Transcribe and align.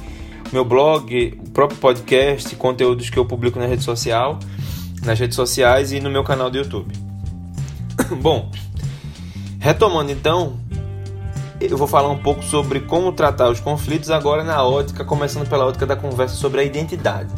meu 0.52 0.64
blog, 0.64 1.36
o 1.44 1.50
próprio 1.50 1.76
podcast, 1.80 2.54
conteúdos 2.54 3.10
que 3.10 3.18
eu 3.18 3.26
publico 3.26 3.58
na 3.58 3.66
rede 3.66 3.82
social, 3.82 4.38
nas 5.02 5.18
redes 5.18 5.34
sociais 5.34 5.90
e 5.90 5.98
no 5.98 6.08
meu 6.08 6.22
canal 6.22 6.48
do 6.48 6.58
YouTube. 6.58 6.94
Bom, 8.22 8.52
retomando 9.58 10.12
então, 10.12 10.60
eu 11.60 11.76
vou 11.76 11.86
falar 11.86 12.10
um 12.10 12.18
pouco 12.18 12.42
sobre 12.42 12.80
como 12.80 13.12
tratar 13.12 13.50
os 13.50 13.60
conflitos 13.60 14.10
agora 14.10 14.44
na 14.44 14.62
ótica, 14.62 15.04
começando 15.04 15.48
pela 15.48 15.64
ótica 15.64 15.86
da 15.86 15.96
conversa 15.96 16.34
sobre 16.34 16.60
a 16.60 16.64
identidade. 16.64 17.32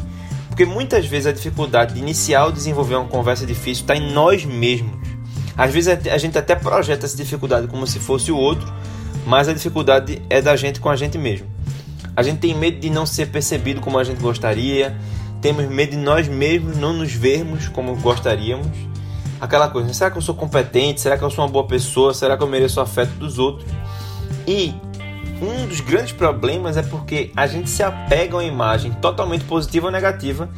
Porque 0.49 0.65
muitas 0.65 1.05
vezes 1.05 1.27
a 1.27 1.31
dificuldade 1.31 1.93
de 1.93 1.99
iniciar 1.99 2.45
ou 2.45 2.51
desenvolver 2.51 2.95
uma 2.95 3.07
conversa 3.07 3.45
difícil 3.45 3.83
está 3.83 3.95
em 3.95 4.11
nós 4.11 4.43
mesmos. 4.43 4.99
Às 5.57 5.73
vezes 5.73 6.07
a 6.07 6.17
gente 6.17 6.37
até 6.37 6.55
projeta 6.55 7.05
essa 7.05 7.15
dificuldade 7.15 7.67
como 7.67 7.85
se 7.87 7.99
fosse 7.99 8.31
o 8.31 8.37
outro, 8.37 8.71
mas 9.25 9.47
a 9.47 9.53
dificuldade 9.53 10.21
é 10.29 10.41
da 10.41 10.55
gente 10.55 10.79
com 10.79 10.89
a 10.89 10.95
gente 10.95 11.17
mesmo. 11.17 11.47
A 12.15 12.23
gente 12.23 12.39
tem 12.39 12.53
medo 12.53 12.79
de 12.79 12.89
não 12.89 13.05
ser 13.05 13.27
percebido 13.27 13.79
como 13.79 13.97
a 13.97 14.03
gente 14.03 14.21
gostaria, 14.21 14.97
temos 15.41 15.65
medo 15.69 15.91
de 15.91 15.97
nós 15.97 16.27
mesmos 16.27 16.75
não 16.75 16.91
nos 16.93 17.13
vermos 17.13 17.69
como 17.69 17.95
gostaríamos. 17.95 18.67
Aquela 19.39 19.69
coisa, 19.69 19.93
será 19.93 20.11
que 20.11 20.17
eu 20.17 20.21
sou 20.21 20.35
competente? 20.35 20.99
Será 20.99 21.17
que 21.17 21.23
eu 21.23 21.29
sou 21.29 21.45
uma 21.45 21.51
boa 21.51 21.65
pessoa? 21.65 22.13
Será 22.13 22.35
que 22.35 22.43
eu 22.43 22.47
mereço 22.47 22.81
o 22.81 22.83
afeto 22.83 23.11
dos 23.11 23.39
outros? 23.39 23.65
E 24.47 24.73
um 25.41 25.67
dos 25.67 25.79
grandes 25.79 26.11
problemas 26.11 26.75
é 26.75 26.83
porque 26.83 27.31
a 27.35 27.47
gente 27.47 27.69
se 27.69 27.81
apega 27.81 28.33
a 28.33 28.37
uma 28.37 28.43
imagem 28.43 28.91
totalmente 28.93 29.45
positiva 29.45 29.85
ou 29.85 29.91
negativa, 29.91 30.49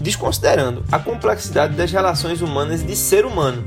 desconsiderando 0.00 0.84
a 0.90 0.98
complexidade 0.98 1.74
das 1.74 1.92
relações 1.92 2.40
humanas 2.40 2.84
de 2.84 2.96
ser 2.96 3.26
humano, 3.26 3.62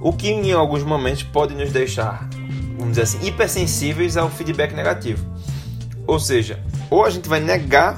o 0.00 0.12
que 0.12 0.28
em 0.28 0.52
alguns 0.52 0.84
momentos 0.84 1.22
pode 1.24 1.54
nos 1.54 1.72
deixar, 1.72 2.28
vamos 2.78 2.90
dizer 2.90 3.02
assim, 3.02 3.26
hipersensíveis 3.26 4.16
ao 4.16 4.30
feedback 4.30 4.72
negativo. 4.72 5.24
Ou 6.06 6.20
seja, 6.20 6.60
ou 6.90 7.04
a 7.04 7.10
gente 7.10 7.28
vai 7.28 7.40
negar 7.40 7.96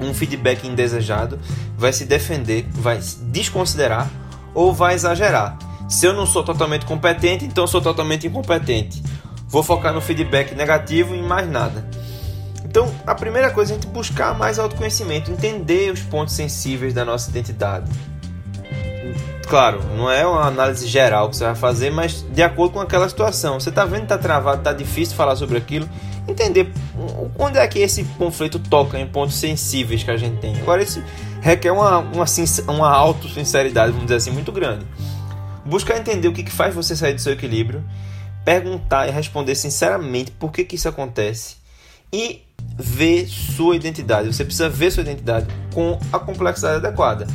um 0.00 0.14
feedback 0.14 0.66
indesejado, 0.66 1.38
vai 1.76 1.92
se 1.92 2.04
defender, 2.04 2.66
vai 2.70 3.00
desconsiderar 3.22 4.08
ou 4.54 4.72
vai 4.72 4.94
exagerar. 4.94 5.58
Se 5.88 6.06
eu 6.06 6.12
não 6.12 6.24
sou 6.24 6.44
totalmente 6.44 6.86
competente, 6.86 7.44
então 7.44 7.66
sou 7.66 7.80
totalmente 7.80 8.26
incompetente 8.26 9.02
vou 9.50 9.62
focar 9.62 9.92
no 9.92 10.00
feedback 10.00 10.54
negativo 10.54 11.14
e 11.14 11.20
mais 11.20 11.46
nada. 11.50 11.84
Então, 12.64 12.88
a 13.04 13.16
primeira 13.16 13.50
coisa 13.50 13.72
é 13.72 13.76
a 13.76 13.80
gente 13.80 13.88
buscar 13.88 14.32
mais 14.38 14.58
autoconhecimento, 14.58 15.30
entender 15.30 15.92
os 15.92 16.00
pontos 16.00 16.34
sensíveis 16.34 16.94
da 16.94 17.04
nossa 17.04 17.28
identidade. 17.28 17.90
Claro, 19.48 19.82
não 19.96 20.08
é 20.08 20.24
uma 20.24 20.46
análise 20.46 20.86
geral 20.86 21.28
que 21.28 21.36
você 21.36 21.42
vai 21.42 21.56
fazer, 21.56 21.90
mas 21.90 22.24
de 22.30 22.40
acordo 22.40 22.74
com 22.74 22.80
aquela 22.80 23.08
situação. 23.08 23.58
Você 23.58 23.70
está 23.70 23.84
vendo 23.84 23.98
que 23.98 24.04
está 24.04 24.18
travado, 24.18 24.58
está 24.58 24.72
difícil 24.72 25.16
falar 25.16 25.34
sobre 25.34 25.58
aquilo, 25.58 25.88
entender 26.28 26.72
onde 27.36 27.58
é 27.58 27.66
que 27.66 27.80
esse 27.80 28.04
conflito 28.16 28.60
toca 28.60 28.96
em 28.96 29.08
pontos 29.08 29.34
sensíveis 29.34 30.04
que 30.04 30.10
a 30.12 30.16
gente 30.16 30.36
tem. 30.36 30.56
Agora, 30.60 30.80
isso 30.80 31.02
requer 31.40 31.72
uma, 31.72 31.98
uma, 31.98 32.24
uma 32.68 32.88
auto-sinceridade, 32.88 33.90
vamos 33.90 34.06
dizer 34.06 34.18
assim, 34.18 34.30
muito 34.30 34.52
grande. 34.52 34.86
Buscar 35.64 35.98
entender 35.98 36.28
o 36.28 36.32
que, 36.32 36.44
que 36.44 36.52
faz 36.52 36.72
você 36.72 36.94
sair 36.94 37.14
do 37.14 37.20
seu 37.20 37.32
equilíbrio 37.32 37.82
perguntar 38.44 39.08
e 39.08 39.10
responder 39.10 39.54
sinceramente 39.54 40.30
por 40.30 40.50
que, 40.52 40.64
que 40.64 40.76
isso 40.76 40.88
acontece 40.88 41.56
e 42.12 42.42
ver 42.76 43.26
sua 43.26 43.76
identidade. 43.76 44.32
Você 44.32 44.44
precisa 44.44 44.68
ver 44.68 44.90
sua 44.90 45.02
identidade 45.02 45.46
com 45.72 45.98
a 46.12 46.18
complexidade 46.18 46.84
adequada, 46.84 47.26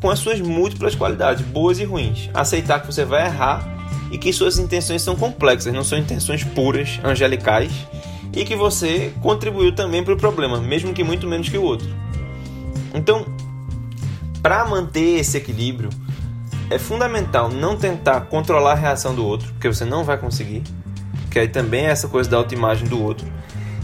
com 0.00 0.10
as 0.10 0.18
suas 0.18 0.40
múltiplas 0.40 0.94
qualidades, 0.94 1.44
boas 1.44 1.78
e 1.78 1.84
ruins. 1.84 2.30
Aceitar 2.32 2.80
que 2.80 2.86
você 2.86 3.04
vai 3.04 3.26
errar 3.26 3.78
e 4.10 4.18
que 4.18 4.32
suas 4.32 4.58
intenções 4.58 5.02
são 5.02 5.16
complexas, 5.16 5.72
não 5.72 5.84
são 5.84 5.98
intenções 5.98 6.44
puras, 6.44 6.98
angelicais, 7.04 7.72
e 8.32 8.44
que 8.44 8.56
você 8.56 9.12
contribuiu 9.20 9.74
também 9.74 10.02
para 10.02 10.14
o 10.14 10.16
problema, 10.16 10.60
mesmo 10.60 10.92
que 10.92 11.02
muito 11.04 11.26
menos 11.26 11.48
que 11.48 11.58
o 11.58 11.62
outro. 11.62 11.88
Então, 12.94 13.26
para 14.42 14.64
manter 14.64 15.18
esse 15.18 15.36
equilíbrio, 15.36 15.90
é 16.70 16.78
fundamental 16.78 17.48
não 17.48 17.76
tentar 17.76 18.22
controlar 18.22 18.72
a 18.72 18.76
reação 18.76 19.14
do 19.14 19.24
outro, 19.24 19.48
porque 19.52 19.68
você 19.68 19.84
não 19.84 20.04
vai 20.04 20.18
conseguir, 20.18 20.62
que 21.30 21.38
aí 21.38 21.48
também 21.48 21.86
é 21.86 21.90
essa 21.90 22.08
coisa 22.08 22.28
da 22.28 22.36
autoimagem 22.36 22.86
do 22.86 23.02
outro. 23.02 23.26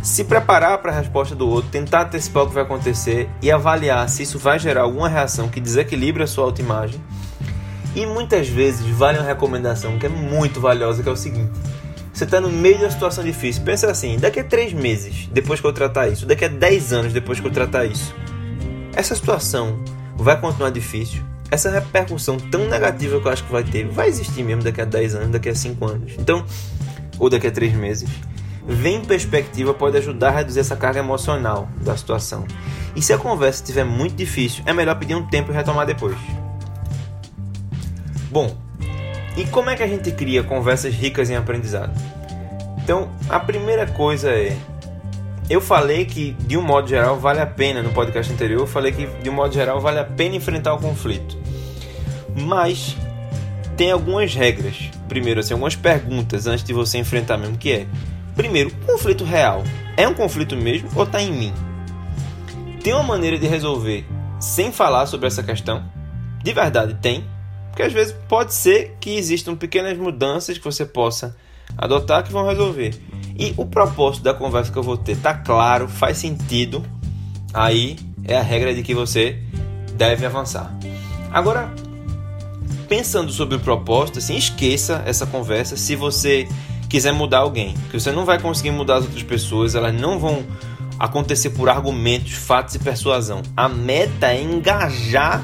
Se 0.03 0.25
preparar 0.25 0.79
para 0.79 0.93
a 0.93 0.95
resposta 0.95 1.35
do 1.35 1.49
outro, 1.49 1.71
tentar 1.71 2.03
antecipar 2.03 2.45
o 2.45 2.49
que 2.49 2.55
vai 2.55 2.63
acontecer 2.63 3.29
e 3.41 3.51
avaliar 3.51 4.07
se 4.11 4.23
isso 4.23 4.39
vai 4.39 4.59
gerar 4.59 4.83
alguma 4.83 5.09
reação 5.09 5.49
que 5.49 5.61
desequilibre 5.61 6.23
a 6.23 6.27
sua 6.27 6.45
autoimagem. 6.45 7.01
E 7.97 8.05
muitas 8.05 8.49
vezes 8.49 8.87
vale 8.87 9.19
uma 9.19 9.27
recomendação 9.27 9.99
que 9.99 10.05
é 10.05 10.09
muito 10.09 10.61
valiosa, 10.61 11.03
que 11.03 11.09
é 11.09 11.13
o 11.13 11.17
seguinte: 11.17 11.53
você 12.13 12.25
está 12.25 12.39
no 12.39 12.51
meio 12.51 12.77
de 12.77 12.85
uma 12.85 12.91
situação 12.91 13.25
difícil, 13.25 13.63
pensa 13.63 13.91
assim, 13.91 14.19
daqui 14.19 14.41
a 14.41 14.45
três 14.45 14.75
meses 14.75 15.27
depois 15.33 15.59
que 15.59 15.67
eu 15.67 15.73
tratar 15.73 16.09
isso, 16.09 16.27
daqui 16.27 16.45
a 16.45 16.49
dez 16.49 16.93
anos 16.93 17.13
depois 17.13 17.41
que 17.41 17.47
eu 17.47 17.53
tratar 17.53 17.87
isso, 17.87 18.15
essa 18.95 19.15
situação 19.15 19.83
vai 20.17 20.39
continuar 20.39 20.71
difícil? 20.71 21.23
Essa 21.55 21.71
repercussão 21.71 22.37
tão 22.37 22.69
negativa 22.69 23.21
que 23.21 23.27
eu 23.27 23.33
acho 23.33 23.45
que 23.45 23.53
vai 23.53 23.65
ter, 23.65 23.87
vai 23.87 24.09
existir 24.09 24.43
mesmo 24.43 24.63
daqui 24.63 24.81
a 24.81 24.85
10 24.85 25.15
anos, 25.15 25.29
daqui 25.31 25.49
a 25.49 25.55
5 25.55 25.85
anos. 25.87 26.13
Então, 26.19 26.45
ou 27.19 27.31
daqui 27.31 27.47
a 27.47 27.51
3 27.51 27.73
meses. 27.75 28.09
Ver 28.67 28.91
em 28.91 29.05
perspectiva 29.05 29.75
pode 29.75 29.97
ajudar 29.99 30.29
a 30.29 30.33
reduzir 30.33 30.61
essa 30.61 30.75
carga 30.75 30.99
emocional 30.99 31.69
da 31.83 31.97
situação. 31.97 32.45
E 32.97 33.03
se 33.03 33.13
a 33.13 33.19
conversa 33.19 33.63
estiver 33.63 33.85
muito 33.85 34.15
difícil, 34.17 34.63
é 34.67 34.73
melhor 34.73 34.99
pedir 34.99 35.15
um 35.15 35.27
tempo 35.27 35.53
e 35.53 35.55
retomar 35.55 35.87
depois. 35.87 36.17
Bom, 38.31 38.57
e 39.37 39.45
como 39.45 39.71
é 39.71 39.77
que 39.77 39.83
a 39.83 39.87
gente 39.87 40.11
cria 40.13 40.43
conversas 40.43 40.95
ricas 40.95 41.29
em 41.29 41.37
aprendizado? 41.37 41.93
Então, 42.83 43.11
a 43.29 43.39
primeira 43.39 43.87
coisa 43.87 44.31
é 44.31 44.57
eu 45.49 45.61
falei 45.61 46.05
que, 46.05 46.33
de 46.41 46.57
um 46.57 46.63
modo 46.63 46.89
geral, 46.89 47.19
vale 47.19 47.41
a 47.41 47.47
pena, 47.47 47.83
no 47.83 47.91
podcast 47.91 48.33
anterior, 48.33 48.61
eu 48.61 48.67
falei 48.67 48.93
que, 48.93 49.07
de 49.07 49.29
um 49.29 49.33
modo 49.33 49.53
geral, 49.53 49.81
vale 49.81 49.99
a 49.99 50.05
pena 50.05 50.37
enfrentar 50.37 50.75
o 50.75 50.79
conflito. 50.79 51.37
Mas 52.35 52.97
tem 53.77 53.91
algumas 53.91 54.35
regras. 54.35 54.91
Primeiro, 55.09 55.41
assim, 55.41 55.53
algumas 55.53 55.77
perguntas 55.77 56.47
antes 56.47 56.65
de 56.65 56.73
você 56.73 56.99
enfrentar 56.99 57.37
mesmo, 57.37 57.59
que 57.59 57.73
é... 57.73 57.87
Primeiro, 58.35 58.71
conflito 58.87 59.23
real. 59.23 59.63
É 59.97 60.09
um 60.09 60.15
conflito 60.15 60.57
mesmo 60.57 60.89
ou 60.97 61.05
está 61.05 61.23
em 61.23 61.31
mim? 61.31 61.53
Tem 62.83 62.93
uma 62.93 63.03
maneira 63.03 63.39
de 63.39 63.47
resolver 63.47 64.05
sem 64.41 64.73
falar 64.73 65.07
sobre 65.07 65.27
essa 65.27 65.43
questão? 65.43 65.85
De 66.43 66.53
verdade, 66.53 66.95
tem. 67.01 67.25
Porque 67.71 67.83
às 67.83 67.93
vezes 67.93 68.15
pode 68.29 68.53
ser 68.53 68.97
que 69.01 69.17
existam 69.17 69.55
pequenas 69.55 69.97
mudanças 69.97 70.59
que 70.59 70.65
você 70.65 70.85
possa 70.85 71.37
adotar 71.77 72.23
que 72.25 72.33
vão 72.33 72.47
resolver. 72.47 72.95
E 73.37 73.53
o 73.57 73.67
propósito 73.67 74.23
da 74.23 74.35
conversa 74.35 74.71
que 74.71 74.79
eu 74.79 74.83
vou 74.83 74.97
ter 74.97 75.17
tá 75.17 75.35
claro, 75.35 75.89
faz 75.89 76.19
sentido. 76.19 76.85
Aí 77.53 77.97
é 78.25 78.37
a 78.37 78.43
regra 78.43 78.75
de 78.75 78.83
que 78.83 78.95
você 78.95 79.39
deve 79.95 80.25
avançar. 80.25 80.77
Agora, 81.31 81.73
pensando 82.89 83.33
sobre 83.33 83.57
o 83.57 83.61
propósito, 83.61 84.19
assim, 84.19 84.37
esqueça 84.37 85.03
essa 85.05 85.27
conversa 85.27 85.77
se 85.77 85.97
você 85.97 86.49
quiser 86.89 87.13
mudar 87.13 87.39
alguém, 87.39 87.75
que 87.91 87.99
você 87.99 88.13
não 88.13 88.25
vai 88.25 88.39
conseguir 88.39 88.71
mudar 88.71 88.97
as 88.97 89.05
outras 89.05 89.23
pessoas, 89.23 89.75
elas 89.75 89.93
não 89.93 90.19
vão 90.19 90.45
acontecer 90.99 91.51
por 91.51 91.69
argumentos, 91.69 92.33
fatos 92.33 92.77
e 92.77 92.79
persuasão. 92.79 93.43
A 93.57 93.69
meta 93.69 94.33
é 94.33 94.41
engajar 94.41 95.43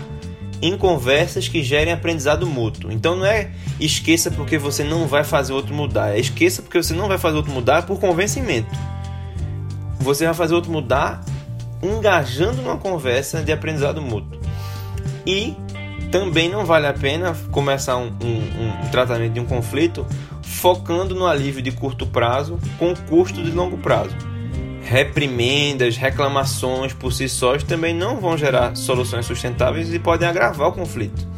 em 0.63 0.77
conversas 0.77 1.49
que 1.49 1.63
gerem 1.63 1.93
aprendizado 1.93 2.47
mútuo. 2.47 2.93
Então 2.93 3.17
não 3.17 3.27
é 3.27 3.51
esqueça 3.79 4.31
porque 4.31 4.59
você 4.59 4.85
não 4.85 5.07
vai 5.07 5.25
fazer 5.25 5.53
outro 5.53 5.75
mudar, 5.75 6.15
é 6.15 6.21
esqueça 6.21 6.63
porque 6.63 6.83
você 6.83 6.95
não 6.95 7.09
vai 7.09 7.19
fazer 7.19 7.37
outro 7.37 7.53
mudar 7.53 7.87
por 7.87 7.99
convencimento. 7.99 8.69
Você 9.99 10.25
vai 10.25 10.35
fazer 10.35 10.55
outro 10.55 10.71
mudar 10.71 11.25
engajando 11.83 12.63
numa 12.63 12.77
conversa 12.77 13.43
de 13.43 13.53
aprendizado 13.53 14.03
mútuo. 14.03 14.41
E 15.27 15.55
também 16.11 16.49
não 16.49 16.65
vale 16.65 16.87
a 16.87 16.93
pena 16.93 17.37
começar 17.51 17.97
um, 17.97 18.09
um, 18.23 18.85
um 18.85 18.91
tratamento 18.91 19.33
de 19.33 19.41
um 19.41 19.47
conflito 19.47 20.07
focando 20.43 21.15
no 21.15 21.27
alívio 21.27 21.63
de 21.63 21.71
curto 21.71 22.07
prazo 22.07 22.59
com 22.79 22.95
custo 23.09 23.43
de 23.43 23.51
longo 23.51 23.79
prazo 23.79 24.17
reprimendas, 24.91 25.97
reclamações 25.97 26.93
por 26.93 27.13
si 27.13 27.29
sós 27.29 27.63
também 27.63 27.95
não 27.95 28.21
vão 28.21 28.37
gerar 28.37 28.75
soluções 28.75 29.25
sustentáveis 29.25 29.95
e 29.95 30.01
podem 30.01 30.27
agravar 30.27 30.67
o 30.67 30.73
conflito. 30.73 31.29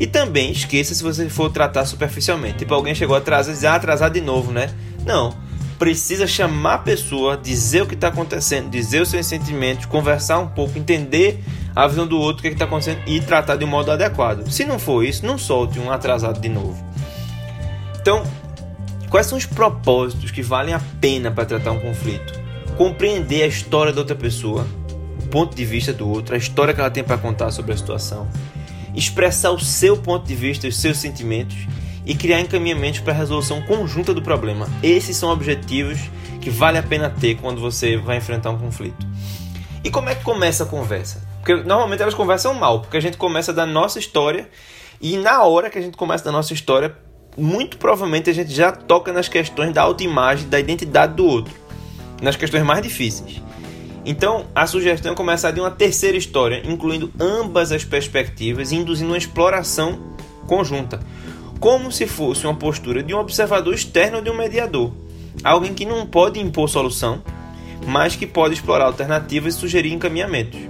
E 0.00 0.06
também 0.06 0.50
esqueça 0.50 0.94
se 0.94 1.02
você 1.02 1.28
for 1.28 1.52
tratar 1.52 1.84
superficialmente. 1.84 2.60
Tipo, 2.60 2.72
alguém 2.72 2.94
chegou 2.94 3.14
atrasado 3.14 3.52
e 3.52 3.56
diz, 3.56 3.64
ah, 3.66 3.74
atrasado 3.74 4.14
de 4.14 4.22
novo, 4.22 4.52
né? 4.52 4.70
Não. 5.04 5.36
Precisa 5.78 6.26
chamar 6.26 6.74
a 6.74 6.78
pessoa, 6.78 7.36
dizer 7.36 7.82
o 7.82 7.86
que 7.86 7.94
está 7.94 8.08
acontecendo, 8.08 8.70
dizer 8.70 9.02
os 9.02 9.10
seus 9.10 9.26
sentimentos, 9.26 9.84
conversar 9.84 10.38
um 10.38 10.48
pouco, 10.48 10.78
entender 10.78 11.44
a 11.76 11.86
visão 11.86 12.06
do 12.06 12.18
outro, 12.18 12.40
o 12.40 12.42
que 12.42 12.48
está 12.54 12.64
acontecendo 12.64 13.02
e 13.06 13.20
tratar 13.20 13.56
de 13.56 13.66
um 13.66 13.68
modo 13.68 13.90
adequado. 13.90 14.50
Se 14.50 14.64
não 14.64 14.78
for 14.78 15.04
isso, 15.04 15.26
não 15.26 15.36
solte 15.36 15.78
um 15.78 15.90
atrasado 15.90 16.40
de 16.40 16.48
novo. 16.48 16.82
Então, 18.00 18.22
quais 19.10 19.26
são 19.26 19.36
os 19.36 19.44
propósitos 19.44 20.30
que 20.30 20.40
valem 20.40 20.72
a 20.72 20.80
pena 21.02 21.30
para 21.30 21.44
tratar 21.44 21.72
um 21.72 21.80
conflito? 21.80 22.41
Compreender 22.76 23.42
a 23.42 23.46
história 23.46 23.92
da 23.92 24.00
outra 24.00 24.16
pessoa, 24.16 24.66
o 25.22 25.26
ponto 25.28 25.54
de 25.54 25.64
vista 25.64 25.92
do 25.92 26.08
outro, 26.08 26.34
a 26.34 26.38
história 26.38 26.74
que 26.74 26.80
ela 26.80 26.90
tem 26.90 27.04
para 27.04 27.18
contar 27.18 27.50
sobre 27.50 27.72
a 27.72 27.76
situação 27.76 28.28
expressar 28.94 29.50
o 29.50 29.60
seu 29.60 29.96
ponto 29.96 30.26
de 30.26 30.34
vista, 30.34 30.66
os 30.68 30.76
seus 30.76 30.98
sentimentos 30.98 31.56
e 32.04 32.14
criar 32.14 32.40
encaminhamentos 32.40 33.00
para 33.00 33.12
a 33.12 33.16
resolução 33.16 33.62
conjunta 33.62 34.12
do 34.12 34.22
problema. 34.22 34.68
Esses 34.82 35.16
são 35.16 35.30
objetivos 35.30 35.98
que 36.40 36.50
vale 36.50 36.78
a 36.78 36.82
pena 36.82 37.08
ter 37.08 37.36
quando 37.36 37.60
você 37.60 37.96
vai 37.96 38.16
enfrentar 38.16 38.50
um 38.50 38.58
conflito. 38.58 39.06
E 39.84 39.90
como 39.90 40.08
é 40.08 40.14
que 40.14 40.24
começa 40.24 40.64
a 40.64 40.66
conversa? 40.66 41.26
Porque 41.38 41.54
normalmente 41.54 42.02
elas 42.02 42.14
conversam 42.14 42.54
mal, 42.54 42.80
porque 42.80 42.96
a 42.96 43.00
gente 43.00 43.16
começa 43.16 43.52
da 43.52 43.66
nossa 43.66 43.98
história 43.98 44.48
e 45.00 45.16
na 45.16 45.42
hora 45.42 45.70
que 45.70 45.78
a 45.78 45.82
gente 45.82 45.96
começa 45.96 46.24
da 46.24 46.32
nossa 46.32 46.52
história, 46.52 46.96
muito 47.36 47.78
provavelmente 47.78 48.30
a 48.30 48.32
gente 48.32 48.52
já 48.52 48.70
toca 48.70 49.12
nas 49.12 49.28
questões 49.28 49.72
da 49.72 49.82
autoimagem, 49.82 50.48
da 50.48 50.60
identidade 50.60 51.14
do 51.14 51.24
outro, 51.24 51.54
nas 52.22 52.36
questões 52.36 52.62
mais 52.62 52.80
difíceis. 52.80 53.42
Então, 54.06 54.46
a 54.54 54.66
sugestão 54.66 55.12
é 55.12 55.16
começar 55.16 55.50
de 55.50 55.60
uma 55.60 55.70
terceira 55.70 56.16
história, 56.16 56.62
incluindo 56.64 57.12
ambas 57.20 57.70
as 57.70 57.84
perspectivas 57.84 58.72
e 58.72 58.76
induzindo 58.76 59.10
uma 59.10 59.18
exploração 59.18 59.98
conjunta, 60.46 61.00
como 61.60 61.92
se 61.92 62.06
fosse 62.06 62.46
uma 62.46 62.54
postura 62.54 63.02
de 63.02 63.14
um 63.14 63.18
observador 63.18 63.74
externo 63.74 64.18
ou 64.18 64.22
de 64.22 64.30
um 64.30 64.36
mediador, 64.36 64.92
alguém 65.44 65.74
que 65.74 65.84
não 65.84 66.06
pode 66.06 66.40
impor 66.40 66.68
solução, 66.68 67.22
mas 67.86 68.16
que 68.16 68.26
pode 68.26 68.54
explorar 68.54 68.86
alternativas 68.86 69.54
e 69.54 69.58
sugerir 69.58 69.92
encaminhamentos. 69.92 70.60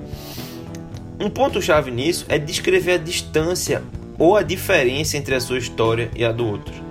Um 1.19 1.31
ponto-chave 1.31 1.91
nisso 1.91 2.27
é 2.29 2.39
descrever 2.39 2.93
a 2.93 2.99
distância 2.99 3.83
ou 4.19 4.37
a 4.37 4.43
diferença 4.43 5.17
entre 5.17 5.35
a 5.35 5.41
sua 5.41 5.59
história 5.59 6.11
e 6.15 6.25
a 6.25 6.33
do 6.33 6.47
outro. 6.47 6.82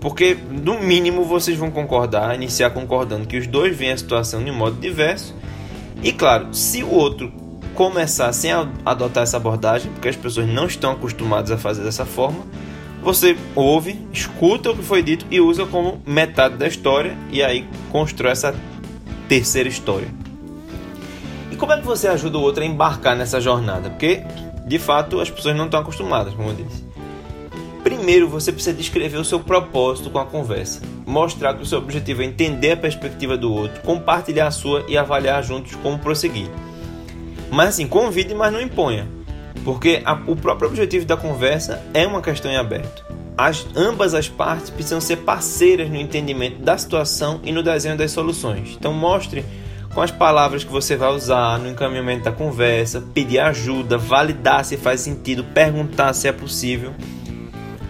Porque, 0.00 0.36
no 0.50 0.80
mínimo, 0.80 1.24
vocês 1.24 1.56
vão 1.56 1.70
concordar, 1.70 2.34
iniciar 2.34 2.70
concordando 2.70 3.26
que 3.26 3.36
os 3.36 3.46
dois 3.46 3.76
veem 3.76 3.92
a 3.92 3.98
situação 3.98 4.44
de 4.44 4.50
um 4.50 4.54
modo 4.54 4.80
diverso 4.80 5.34
e 6.02 6.12
claro, 6.12 6.54
se 6.54 6.82
o 6.82 6.92
outro 6.92 7.32
começar 7.74 8.32
sem 8.32 8.50
adotar 8.84 9.22
essa 9.22 9.36
abordagem, 9.36 9.90
porque 9.92 10.08
as 10.08 10.16
pessoas 10.16 10.48
não 10.48 10.66
estão 10.66 10.92
acostumadas 10.92 11.50
a 11.50 11.58
fazer 11.58 11.82
dessa 11.82 12.04
forma, 12.04 12.44
você 13.02 13.36
ouve, 13.54 13.98
escuta 14.12 14.70
o 14.70 14.76
que 14.76 14.82
foi 14.82 15.02
dito 15.02 15.26
e 15.30 15.40
usa 15.40 15.66
como 15.66 16.00
metade 16.06 16.56
da 16.56 16.66
história 16.66 17.16
e 17.30 17.42
aí 17.42 17.66
constrói 17.90 18.32
essa 18.32 18.54
terceira 19.28 19.68
história. 19.68 20.08
E 21.50 21.56
como 21.56 21.72
é 21.72 21.78
que 21.78 21.86
você 21.86 22.08
ajuda 22.08 22.38
o 22.38 22.42
outro 22.42 22.62
a 22.62 22.66
embarcar 22.66 23.16
nessa 23.16 23.40
jornada? 23.40 23.90
Porque, 23.90 24.22
de 24.66 24.78
fato, 24.78 25.20
as 25.20 25.30
pessoas 25.30 25.56
não 25.56 25.66
estão 25.66 25.80
acostumadas, 25.80 26.34
como 26.34 26.50
eu 26.50 26.54
disse. 26.54 26.84
Primeiro, 28.08 28.26
você 28.26 28.50
precisa 28.50 28.74
descrever 28.74 29.18
o 29.18 29.24
seu 29.24 29.38
propósito 29.38 30.08
com 30.08 30.18
a 30.18 30.24
conversa. 30.24 30.80
Mostrar 31.04 31.52
que 31.52 31.62
o 31.62 31.66
seu 31.66 31.76
objetivo 31.76 32.22
é 32.22 32.24
entender 32.24 32.72
a 32.72 32.76
perspectiva 32.78 33.36
do 33.36 33.52
outro, 33.52 33.82
compartilhar 33.82 34.46
a 34.46 34.50
sua 34.50 34.82
e 34.88 34.96
avaliar 34.96 35.44
juntos 35.44 35.74
como 35.74 35.98
prosseguir. 35.98 36.48
Mas 37.50 37.68
assim, 37.68 37.86
convide, 37.86 38.34
mas 38.34 38.50
não 38.50 38.62
imponha. 38.62 39.06
Porque 39.62 40.00
a, 40.06 40.14
o 40.26 40.34
próprio 40.34 40.70
objetivo 40.70 41.04
da 41.04 41.18
conversa 41.18 41.84
é 41.92 42.06
uma 42.06 42.22
questão 42.22 42.50
em 42.50 42.56
aberto. 42.56 43.04
As, 43.36 43.66
ambas 43.76 44.14
as 44.14 44.26
partes 44.26 44.70
precisam 44.70 45.02
ser 45.02 45.18
parceiras 45.18 45.90
no 45.90 45.96
entendimento 45.96 46.62
da 46.62 46.78
situação 46.78 47.42
e 47.44 47.52
no 47.52 47.62
desenho 47.62 47.98
das 47.98 48.10
soluções. 48.10 48.74
Então 48.80 48.94
mostre 48.94 49.44
com 49.92 50.00
as 50.00 50.10
palavras 50.10 50.64
que 50.64 50.72
você 50.72 50.96
vai 50.96 51.14
usar 51.14 51.58
no 51.58 51.68
encaminhamento 51.68 52.24
da 52.24 52.32
conversa, 52.32 53.04
pedir 53.12 53.40
ajuda, 53.40 53.98
validar 53.98 54.64
se 54.64 54.78
faz 54.78 55.02
sentido, 55.02 55.44
perguntar 55.44 56.14
se 56.14 56.26
é 56.26 56.32
possível. 56.32 56.94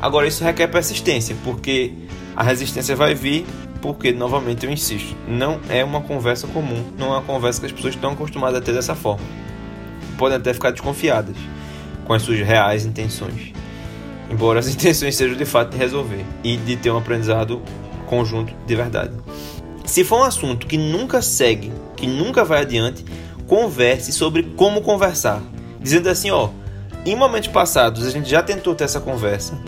Agora, 0.00 0.27
isso 0.27 0.45
requer 0.45 0.69
persistência, 0.69 1.37
porque 1.43 1.93
a 2.37 2.43
resistência 2.43 2.95
vai 2.95 3.15
vir, 3.15 3.45
porque, 3.81 4.12
novamente, 4.12 4.65
eu 4.65 4.73
insisto, 4.73 5.17
não 5.27 5.61
é 5.69 5.85
uma 5.85 6.00
conversa 6.00 6.47
comum, 6.47 6.85
não 6.97 7.09
é 7.09 7.11
uma 7.11 7.23
conversa 7.23 7.61
que 7.61 7.67
as 7.67 7.73
pessoas 7.73 7.95
estão 7.95 8.12
acostumadas 8.12 8.59
a 8.59 8.61
ter 8.61 8.73
dessa 8.73 8.95
forma. 8.95 9.25
Podem 10.17 10.39
até 10.39 10.53
ficar 10.55 10.71
desconfiadas 10.71 11.37
com 12.05 12.12
as 12.12 12.23
suas 12.23 12.39
reais 12.41 12.85
intenções, 12.85 13.53
embora 14.31 14.61
as 14.61 14.69
intenções 14.73 15.17
sejam 15.17 15.37
de 15.37 15.45
fato 15.45 15.71
de 15.73 15.79
resolver 15.79 16.25
e 16.43 16.56
de 16.56 16.77
ter 16.77 16.91
um 16.91 16.99
aprendizado 16.99 17.61
conjunto 18.06 18.55
de 18.67 18.77
verdade. 18.77 19.12
Se 19.85 20.05
for 20.05 20.21
um 20.21 20.25
assunto 20.25 20.67
que 20.67 20.77
nunca 20.77 21.23
segue, 21.23 21.73
que 21.97 22.06
nunca 22.06 22.45
vai 22.45 22.61
adiante, 22.61 23.05
converse 23.47 24.12
sobre 24.12 24.43
como 24.56 24.83
conversar, 24.83 25.43
dizendo 25.81 26.09
assim, 26.09 26.31
ó, 26.31 26.50
em 27.05 27.17
momentos 27.17 27.49
passados 27.49 28.06
a 28.06 28.11
gente 28.11 28.29
já 28.29 28.43
tentou 28.43 28.75
ter 28.75 28.85
essa 28.85 29.00
conversa, 29.00 29.59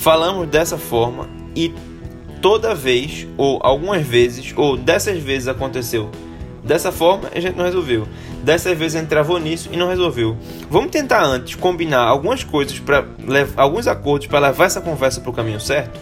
falamos 0.00 0.48
dessa 0.48 0.78
forma 0.78 1.28
e 1.54 1.74
toda 2.40 2.74
vez, 2.74 3.28
ou 3.36 3.60
algumas 3.62 4.04
vezes, 4.04 4.52
ou 4.56 4.74
dessas 4.76 5.22
vezes 5.22 5.46
aconteceu 5.46 6.10
dessa 6.64 6.90
forma, 6.90 7.28
a 7.34 7.38
gente 7.40 7.56
não 7.56 7.64
resolveu. 7.64 8.08
Dessa 8.42 8.74
vez 8.74 8.94
a 8.94 8.98
gente 8.98 9.08
travou 9.08 9.38
nisso 9.38 9.68
e 9.70 9.76
não 9.76 9.88
resolveu. 9.88 10.36
Vamos 10.70 10.90
tentar 10.90 11.22
antes 11.22 11.54
combinar 11.54 12.02
algumas 12.02 12.42
coisas 12.42 12.78
para 12.78 13.04
alguns 13.56 13.86
acordos 13.86 14.26
para 14.26 14.38
levar 14.48 14.64
essa 14.64 14.80
conversa 14.80 15.20
para 15.20 15.30
o 15.30 15.34
caminho 15.34 15.60
certo? 15.60 16.00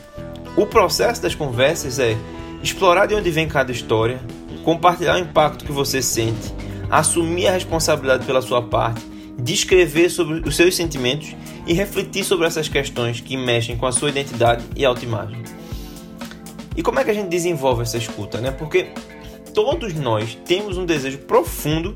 O 0.56 0.64
processo 0.64 1.20
das 1.20 1.34
conversas 1.34 1.98
é 1.98 2.16
explorar 2.62 3.06
de 3.06 3.14
onde 3.14 3.30
vem 3.30 3.48
cada 3.48 3.72
história, 3.72 4.20
compartilhar 4.64 5.16
o 5.16 5.18
impacto 5.18 5.64
que 5.64 5.72
você 5.72 6.00
sente, 6.00 6.54
assumir 6.88 7.48
a 7.48 7.52
responsabilidade 7.52 8.24
pela 8.24 8.42
sua 8.42 8.62
parte, 8.62 9.04
descrever 9.38 10.10
sobre 10.10 10.46
os 10.46 10.56
seus 10.56 10.74
sentimentos 10.74 11.34
e 11.66 11.72
refletir 11.72 12.24
sobre 12.24 12.46
essas 12.46 12.68
questões 12.68 13.20
que 13.20 13.36
mexem 13.36 13.76
com 13.76 13.86
a 13.86 13.92
sua 13.92 14.08
identidade 14.08 14.64
e 14.74 14.84
autoimagem. 14.84 15.42
E 16.76 16.82
como 16.82 16.98
é 16.98 17.04
que 17.04 17.10
a 17.10 17.14
gente 17.14 17.28
desenvolve 17.28 17.82
essa 17.82 17.96
escuta, 17.96 18.40
né? 18.40 18.50
Porque 18.50 18.88
todos 19.54 19.94
nós 19.94 20.36
temos 20.44 20.76
um 20.76 20.84
desejo 20.84 21.18
profundo 21.18 21.94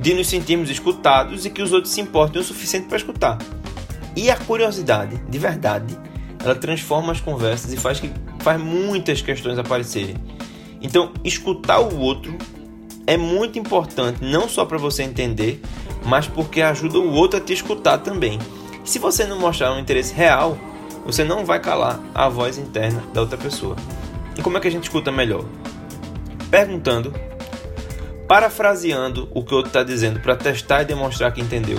de 0.00 0.14
nos 0.14 0.28
sentirmos 0.28 0.70
escutados 0.70 1.44
e 1.44 1.50
que 1.50 1.62
os 1.62 1.72
outros 1.72 1.92
se 1.92 2.00
importem 2.00 2.40
o 2.40 2.44
suficiente 2.44 2.88
para 2.88 2.96
escutar. 2.96 3.38
E 4.16 4.30
a 4.30 4.36
curiosidade, 4.36 5.16
de 5.28 5.38
verdade, 5.38 5.96
ela 6.44 6.54
transforma 6.54 7.12
as 7.12 7.20
conversas 7.20 7.72
e 7.72 7.76
faz 7.76 8.00
que 8.00 8.10
faz 8.40 8.60
muitas 8.60 9.22
questões 9.22 9.58
aparecerem. 9.58 10.16
Então, 10.80 11.12
escutar 11.24 11.78
o 11.80 11.98
outro 11.98 12.36
é 13.06 13.16
muito 13.16 13.58
importante, 13.58 14.22
não 14.22 14.48
só 14.48 14.64
para 14.64 14.78
você 14.78 15.02
entender, 15.02 15.60
mas 16.04 16.26
porque 16.26 16.60
ajuda 16.60 16.98
o 16.98 17.12
outro 17.12 17.38
a 17.38 17.42
te 17.42 17.52
escutar 17.52 17.98
também. 17.98 18.38
Se 18.84 18.98
você 18.98 19.24
não 19.24 19.38
mostrar 19.38 19.72
um 19.72 19.78
interesse 19.78 20.12
real, 20.12 20.58
você 21.04 21.24
não 21.24 21.44
vai 21.44 21.60
calar 21.60 22.00
a 22.14 22.28
voz 22.28 22.58
interna 22.58 23.02
da 23.12 23.20
outra 23.20 23.38
pessoa. 23.38 23.76
E 24.36 24.42
como 24.42 24.56
é 24.56 24.60
que 24.60 24.68
a 24.68 24.70
gente 24.70 24.84
escuta 24.84 25.12
melhor? 25.12 25.44
Perguntando, 26.50 27.12
parafraseando 28.26 29.28
o 29.32 29.42
que 29.42 29.52
o 29.52 29.56
outro 29.56 29.70
está 29.70 29.82
dizendo 29.82 30.20
para 30.20 30.36
testar 30.36 30.82
e 30.82 30.86
demonstrar 30.86 31.32
que 31.32 31.40
entendeu. 31.40 31.78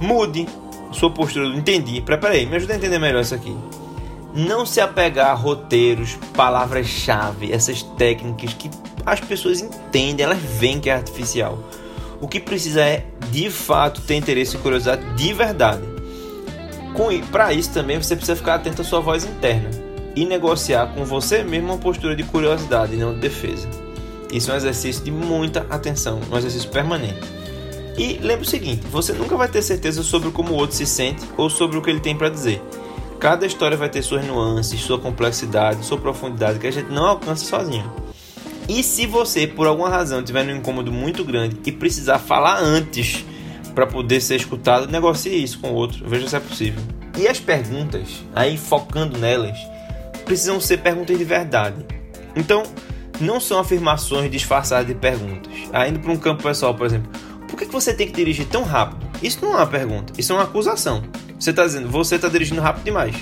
Mude 0.00 0.46
sua 0.92 1.10
postura 1.10 1.48
do 1.48 1.56
entendi. 1.56 2.00
Peraí, 2.00 2.46
me 2.46 2.56
ajuda 2.56 2.74
a 2.74 2.76
entender 2.76 2.98
melhor 2.98 3.22
isso 3.22 3.34
aqui. 3.34 3.56
Não 4.34 4.66
se 4.66 4.80
apegar 4.80 5.30
a 5.30 5.34
roteiros, 5.34 6.18
palavras-chave, 6.34 7.52
essas 7.52 7.82
técnicas 7.82 8.52
que 8.54 8.68
as 9.06 9.20
pessoas 9.20 9.60
entendem, 9.60 10.24
elas 10.24 10.38
veem 10.38 10.80
que 10.80 10.90
é 10.90 10.94
artificial. 10.94 11.58
O 12.20 12.28
que 12.28 12.40
precisa 12.40 12.82
é, 12.82 13.04
de 13.30 13.50
fato, 13.50 14.00
ter 14.00 14.14
interesse 14.14 14.56
e 14.56 14.58
curiosidade 14.58 15.02
de 15.14 15.32
verdade. 15.32 15.82
Para 17.30 17.52
isso 17.52 17.72
também 17.72 18.00
você 18.00 18.14
precisa 18.14 18.36
ficar 18.36 18.54
atento 18.54 18.82
à 18.82 18.84
sua 18.84 19.00
voz 19.00 19.24
interna 19.24 19.68
e 20.14 20.24
negociar 20.24 20.94
com 20.94 21.04
você 21.04 21.42
mesmo 21.42 21.72
uma 21.72 21.78
postura 21.78 22.14
de 22.14 22.22
curiosidade 22.22 22.94
e 22.94 22.96
não 22.96 23.14
de 23.14 23.20
defesa. 23.20 23.68
Isso 24.32 24.50
é 24.50 24.54
um 24.54 24.56
exercício 24.56 25.04
de 25.04 25.10
muita 25.10 25.66
atenção, 25.70 26.20
um 26.30 26.36
exercício 26.36 26.70
permanente. 26.70 27.20
E 27.96 28.18
lembre 28.22 28.46
o 28.46 28.48
seguinte: 28.48 28.86
você 28.90 29.12
nunca 29.12 29.36
vai 29.36 29.48
ter 29.48 29.62
certeza 29.62 30.02
sobre 30.02 30.30
como 30.30 30.52
o 30.52 30.56
outro 30.56 30.76
se 30.76 30.86
sente 30.86 31.24
ou 31.36 31.50
sobre 31.50 31.76
o 31.76 31.82
que 31.82 31.90
ele 31.90 32.00
tem 32.00 32.16
para 32.16 32.28
dizer. 32.28 32.62
Cada 33.18 33.46
história 33.46 33.76
vai 33.76 33.88
ter 33.88 34.02
suas 34.02 34.24
nuances, 34.24 34.80
sua 34.80 34.98
complexidade, 34.98 35.84
sua 35.84 35.98
profundidade 35.98 36.58
que 36.58 36.66
a 36.66 36.72
gente 36.72 36.90
não 36.90 37.06
alcança 37.06 37.44
sozinho. 37.44 37.90
E 38.68 38.82
se 38.82 39.06
você, 39.06 39.46
por 39.46 39.66
alguma 39.66 39.88
razão, 39.88 40.22
tiver 40.22 40.46
um 40.46 40.56
incômodo 40.56 40.90
muito 40.90 41.24
grande 41.24 41.58
e 41.66 41.72
precisar 41.72 42.18
falar 42.18 42.58
antes 42.60 43.24
para 43.74 43.86
poder 43.86 44.20
ser 44.20 44.36
escutado, 44.36 44.90
negocie 44.90 45.42
isso 45.42 45.58
com 45.58 45.72
o 45.72 45.74
outro, 45.74 46.08
veja 46.08 46.28
se 46.28 46.36
é 46.36 46.40
possível. 46.40 46.82
E 47.18 47.28
as 47.28 47.38
perguntas, 47.38 48.24
aí 48.34 48.56
focando 48.56 49.18
nelas, 49.18 49.58
precisam 50.24 50.60
ser 50.60 50.78
perguntas 50.78 51.18
de 51.18 51.24
verdade. 51.24 51.84
Então, 52.34 52.62
não 53.20 53.38
são 53.38 53.58
afirmações 53.58 54.30
disfarçadas 54.30 54.86
de 54.86 54.94
perguntas. 54.94 55.52
Ainda 55.72 55.98
para 55.98 56.12
um 56.12 56.16
campo 56.16 56.42
pessoal, 56.42 56.74
por 56.74 56.86
exemplo, 56.86 57.10
por 57.48 57.58
que 57.58 57.66
você 57.66 57.92
tem 57.92 58.06
que 58.06 58.14
dirigir 58.14 58.46
tão 58.46 58.62
rápido? 58.62 59.06
Isso 59.22 59.38
não 59.42 59.52
é 59.52 59.56
uma 59.56 59.66
pergunta, 59.66 60.12
isso 60.18 60.32
é 60.32 60.36
uma 60.36 60.44
acusação. 60.44 61.02
Você 61.38 61.50
está 61.50 61.64
dizendo, 61.64 61.88
você 61.88 62.16
está 62.16 62.28
dirigindo 62.28 62.60
rápido 62.60 62.84
demais. 62.84 63.14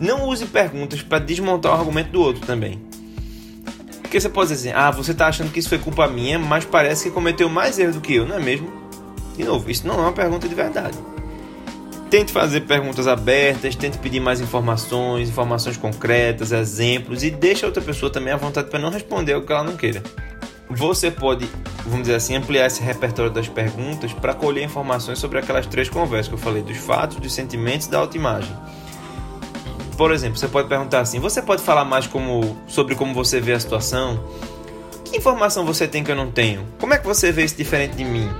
Não 0.00 0.26
use 0.28 0.46
perguntas 0.46 1.02
para 1.02 1.18
desmontar 1.18 1.72
o 1.72 1.78
argumento 1.78 2.10
do 2.10 2.20
outro 2.20 2.44
também. 2.44 2.80
Porque 4.12 4.20
você 4.20 4.28
pode 4.28 4.50
dizer, 4.50 4.76
ah, 4.76 4.90
você 4.90 5.12
está 5.12 5.28
achando 5.28 5.50
que 5.50 5.58
isso 5.58 5.70
foi 5.70 5.78
culpa 5.78 6.06
minha, 6.06 6.38
mas 6.38 6.66
parece 6.66 7.04
que 7.04 7.10
cometeu 7.10 7.48
mais 7.48 7.78
erro 7.78 7.94
do 7.94 8.00
que 8.02 8.16
eu, 8.16 8.26
não 8.26 8.36
é 8.36 8.38
mesmo? 8.38 8.70
De 9.34 9.42
novo, 9.42 9.70
isso 9.70 9.86
não 9.86 9.94
é 9.94 10.02
uma 10.02 10.12
pergunta 10.12 10.46
de 10.46 10.54
verdade. 10.54 10.98
Tente 12.10 12.30
fazer 12.30 12.60
perguntas 12.60 13.08
abertas, 13.08 13.74
tente 13.74 13.96
pedir 13.96 14.20
mais 14.20 14.38
informações, 14.38 15.30
informações 15.30 15.78
concretas, 15.78 16.52
exemplos 16.52 17.24
e 17.24 17.30
deixe 17.30 17.64
a 17.64 17.68
outra 17.68 17.82
pessoa 17.82 18.12
também 18.12 18.34
à 18.34 18.36
vontade 18.36 18.68
para 18.68 18.78
não 18.78 18.90
responder 18.90 19.34
o 19.34 19.46
que 19.46 19.50
ela 19.50 19.64
não 19.64 19.78
queira. 19.78 20.02
Você 20.68 21.10
pode, 21.10 21.48
vamos 21.86 22.02
dizer 22.02 22.16
assim, 22.16 22.36
ampliar 22.36 22.66
esse 22.66 22.82
repertório 22.82 23.32
das 23.32 23.48
perguntas 23.48 24.12
para 24.12 24.34
colher 24.34 24.62
informações 24.62 25.20
sobre 25.20 25.38
aquelas 25.38 25.66
três 25.66 25.88
conversas 25.88 26.28
que 26.28 26.34
eu 26.34 26.38
falei, 26.38 26.62
dos 26.62 26.76
fatos, 26.76 27.16
dos 27.16 27.32
sentimentos 27.32 27.86
e 27.86 27.90
da 27.90 28.00
autoimagem. 28.00 28.54
Por 29.96 30.10
exemplo, 30.12 30.38
você 30.38 30.48
pode 30.48 30.68
perguntar 30.68 31.00
assim: 31.00 31.18
você 31.18 31.42
pode 31.42 31.62
falar 31.62 31.84
mais 31.84 32.06
como, 32.06 32.56
sobre 32.66 32.94
como 32.94 33.14
você 33.14 33.40
vê 33.40 33.52
a 33.52 33.60
situação? 33.60 34.22
Que 35.04 35.18
informação 35.18 35.64
você 35.64 35.86
tem 35.86 36.02
que 36.02 36.10
eu 36.10 36.16
não 36.16 36.30
tenho? 36.30 36.66
Como 36.78 36.94
é 36.94 36.98
que 36.98 37.06
você 37.06 37.30
vê 37.30 37.44
isso 37.44 37.56
diferente 37.56 37.96
de 37.96 38.04
mim? 38.04 38.30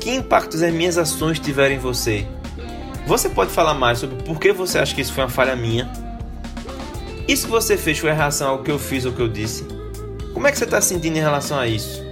Que 0.00 0.10
impactos 0.10 0.62
as 0.62 0.72
minhas 0.72 0.96
ações 0.96 1.38
tiveram 1.38 1.74
em 1.74 1.78
você? 1.78 2.26
Você 3.06 3.28
pode 3.28 3.50
falar 3.50 3.74
mais 3.74 3.98
sobre 3.98 4.22
por 4.22 4.38
que 4.38 4.52
você 4.52 4.78
acha 4.78 4.94
que 4.94 5.00
isso 5.00 5.12
foi 5.12 5.24
uma 5.24 5.30
falha 5.30 5.56
minha? 5.56 5.90
Isso 7.26 7.46
que 7.46 7.50
você 7.50 7.76
fez 7.76 7.98
foi 7.98 8.10
em 8.10 8.14
relação 8.14 8.50
ao 8.50 8.62
que 8.62 8.70
eu 8.70 8.78
fiz 8.78 9.04
ou 9.04 9.12
que 9.12 9.20
eu 9.20 9.28
disse? 9.28 9.66
Como 10.32 10.46
é 10.46 10.52
que 10.52 10.58
você 10.58 10.64
está 10.64 10.80
se 10.80 10.88
sentindo 10.88 11.16
em 11.16 11.20
relação 11.20 11.58
a 11.58 11.66
isso? 11.66 12.04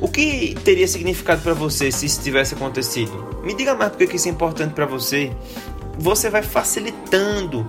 O 0.00 0.08
que 0.08 0.54
teria 0.62 0.86
significado 0.86 1.40
para 1.40 1.54
você 1.54 1.90
se 1.90 2.06
isso 2.06 2.22
tivesse 2.22 2.54
acontecido? 2.54 3.40
Me 3.42 3.54
diga 3.54 3.74
mais 3.74 3.92
porque 3.92 4.16
isso 4.16 4.28
é 4.28 4.30
importante 4.30 4.72
para 4.72 4.84
você. 4.84 5.32
Você 5.98 6.28
vai 6.28 6.42
facilitando 6.42 7.66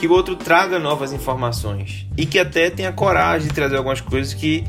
que 0.00 0.08
o 0.08 0.12
outro 0.12 0.34
traga 0.34 0.78
novas 0.78 1.12
informações. 1.12 2.06
E 2.16 2.24
que 2.24 2.38
até 2.38 2.70
tenha 2.70 2.90
coragem 2.90 3.48
de 3.48 3.54
trazer 3.54 3.76
algumas 3.76 4.00
coisas 4.00 4.32
que 4.32 4.64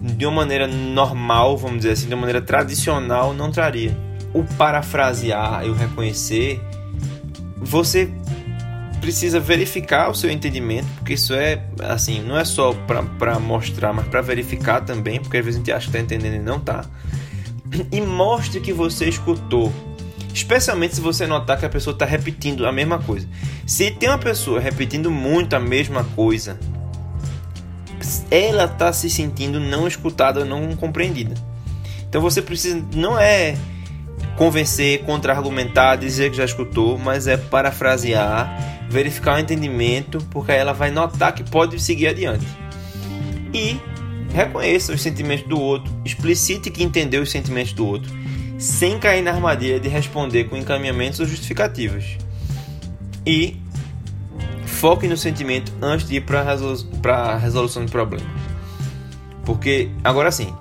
de 0.00 0.24
uma 0.24 0.36
maneira 0.36 0.66
normal, 0.66 1.56
vamos 1.58 1.78
dizer 1.78 1.92
assim, 1.92 2.08
de 2.08 2.14
uma 2.14 2.22
maneira 2.22 2.40
tradicional 2.40 3.34
não 3.34 3.50
traria. 3.50 3.96
O 4.32 4.42
parafrasear 4.56 5.66
e 5.66 5.68
o 5.68 5.74
reconhecer, 5.74 6.58
você 7.58 8.10
precisa 8.98 9.38
verificar 9.38 10.10
o 10.10 10.14
seu 10.14 10.30
entendimento, 10.30 10.86
porque 10.96 11.12
isso 11.12 11.34
é 11.34 11.62
assim, 11.80 12.22
não 12.22 12.38
é 12.38 12.44
só 12.44 12.72
para 13.18 13.38
mostrar, 13.38 13.92
mas 13.92 14.06
para 14.06 14.22
verificar 14.22 14.80
também, 14.80 15.20
porque 15.20 15.36
às 15.36 15.44
vezes 15.44 15.58
a 15.58 15.62
gente 15.62 15.72
acha 15.72 15.90
que 15.90 15.98
está 15.98 16.00
entendendo 16.00 16.36
e 16.36 16.44
não 16.44 16.56
está. 16.56 16.84
E 17.90 18.00
mostre 18.00 18.60
que 18.60 18.72
você 18.72 19.08
escutou, 19.08 19.70
especialmente 20.32 20.94
se 20.94 21.00
você 21.00 21.26
notar 21.26 21.58
que 21.58 21.66
a 21.66 21.68
pessoa 21.68 21.92
está 21.92 22.04
repetindo 22.04 22.66
a 22.66 22.72
mesma 22.72 22.98
coisa. 22.98 23.28
Se 23.66 23.90
tem 23.90 24.08
uma 24.08 24.18
pessoa 24.18 24.60
repetindo 24.60 25.10
muito 25.10 25.54
a 25.54 25.60
mesma 25.60 26.04
coisa, 26.16 26.58
ela 28.30 28.64
está 28.64 28.92
se 28.92 29.08
sentindo 29.08 29.60
não 29.60 29.86
escutada, 29.86 30.44
não 30.44 30.74
compreendida. 30.76 31.34
Então 32.08 32.20
você 32.20 32.42
precisa, 32.42 32.84
não 32.94 33.18
é 33.18 33.56
convencer, 34.36 35.02
contra-argumentar, 35.04 35.96
dizer 35.96 36.30
que 36.30 36.36
já 36.36 36.44
escutou, 36.44 36.98
mas 36.98 37.26
é 37.26 37.36
parafrasear, 37.36 38.86
verificar 38.90 39.36
o 39.36 39.38
entendimento, 39.38 40.18
porque 40.30 40.52
aí 40.52 40.58
ela 40.58 40.72
vai 40.72 40.90
notar 40.90 41.34
que 41.34 41.44
pode 41.44 41.80
seguir 41.80 42.08
adiante. 42.08 42.46
E 43.52 43.78
reconheça 44.32 44.92
os 44.92 45.02
sentimentos 45.02 45.46
do 45.46 45.60
outro, 45.60 45.92
explicite 46.04 46.70
que 46.70 46.82
entendeu 46.82 47.22
os 47.22 47.30
sentimentos 47.30 47.72
do 47.72 47.86
outro, 47.86 48.10
sem 48.62 48.98
cair 48.98 49.22
na 49.22 49.32
armadilha 49.32 49.80
de 49.80 49.88
responder 49.88 50.44
com 50.44 50.56
encaminhamentos 50.56 51.18
ou 51.18 51.26
justificativas. 51.26 52.16
E 53.26 53.60
foque 54.66 55.08
no 55.08 55.16
sentimento 55.16 55.72
antes 55.82 56.06
de 56.06 56.16
ir 56.16 56.20
para 56.20 56.42
a 56.42 57.36
resolução 57.36 57.84
do 57.84 57.90
problema. 57.90 58.26
Porque, 59.44 59.90
agora 60.04 60.30
sim, 60.30 60.54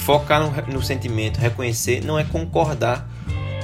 Focar 0.00 0.40
no, 0.42 0.74
no 0.74 0.82
sentimento, 0.82 1.38
reconhecer, 1.38 2.02
não 2.02 2.18
é 2.18 2.24
concordar 2.24 3.06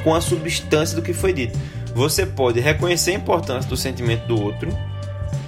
com 0.05 0.15
a 0.15 0.21
substância 0.21 0.95
do 0.95 1.03
que 1.03 1.13
foi 1.13 1.33
dito. 1.33 1.59
Você 1.95 2.27
pode 2.27 2.61
reconhecer 2.61 3.13
a 3.13 3.15
importância 3.15 3.69
do 3.69 3.77
sentimento 3.77 4.27
do 4.27 4.41
outro 4.41 4.69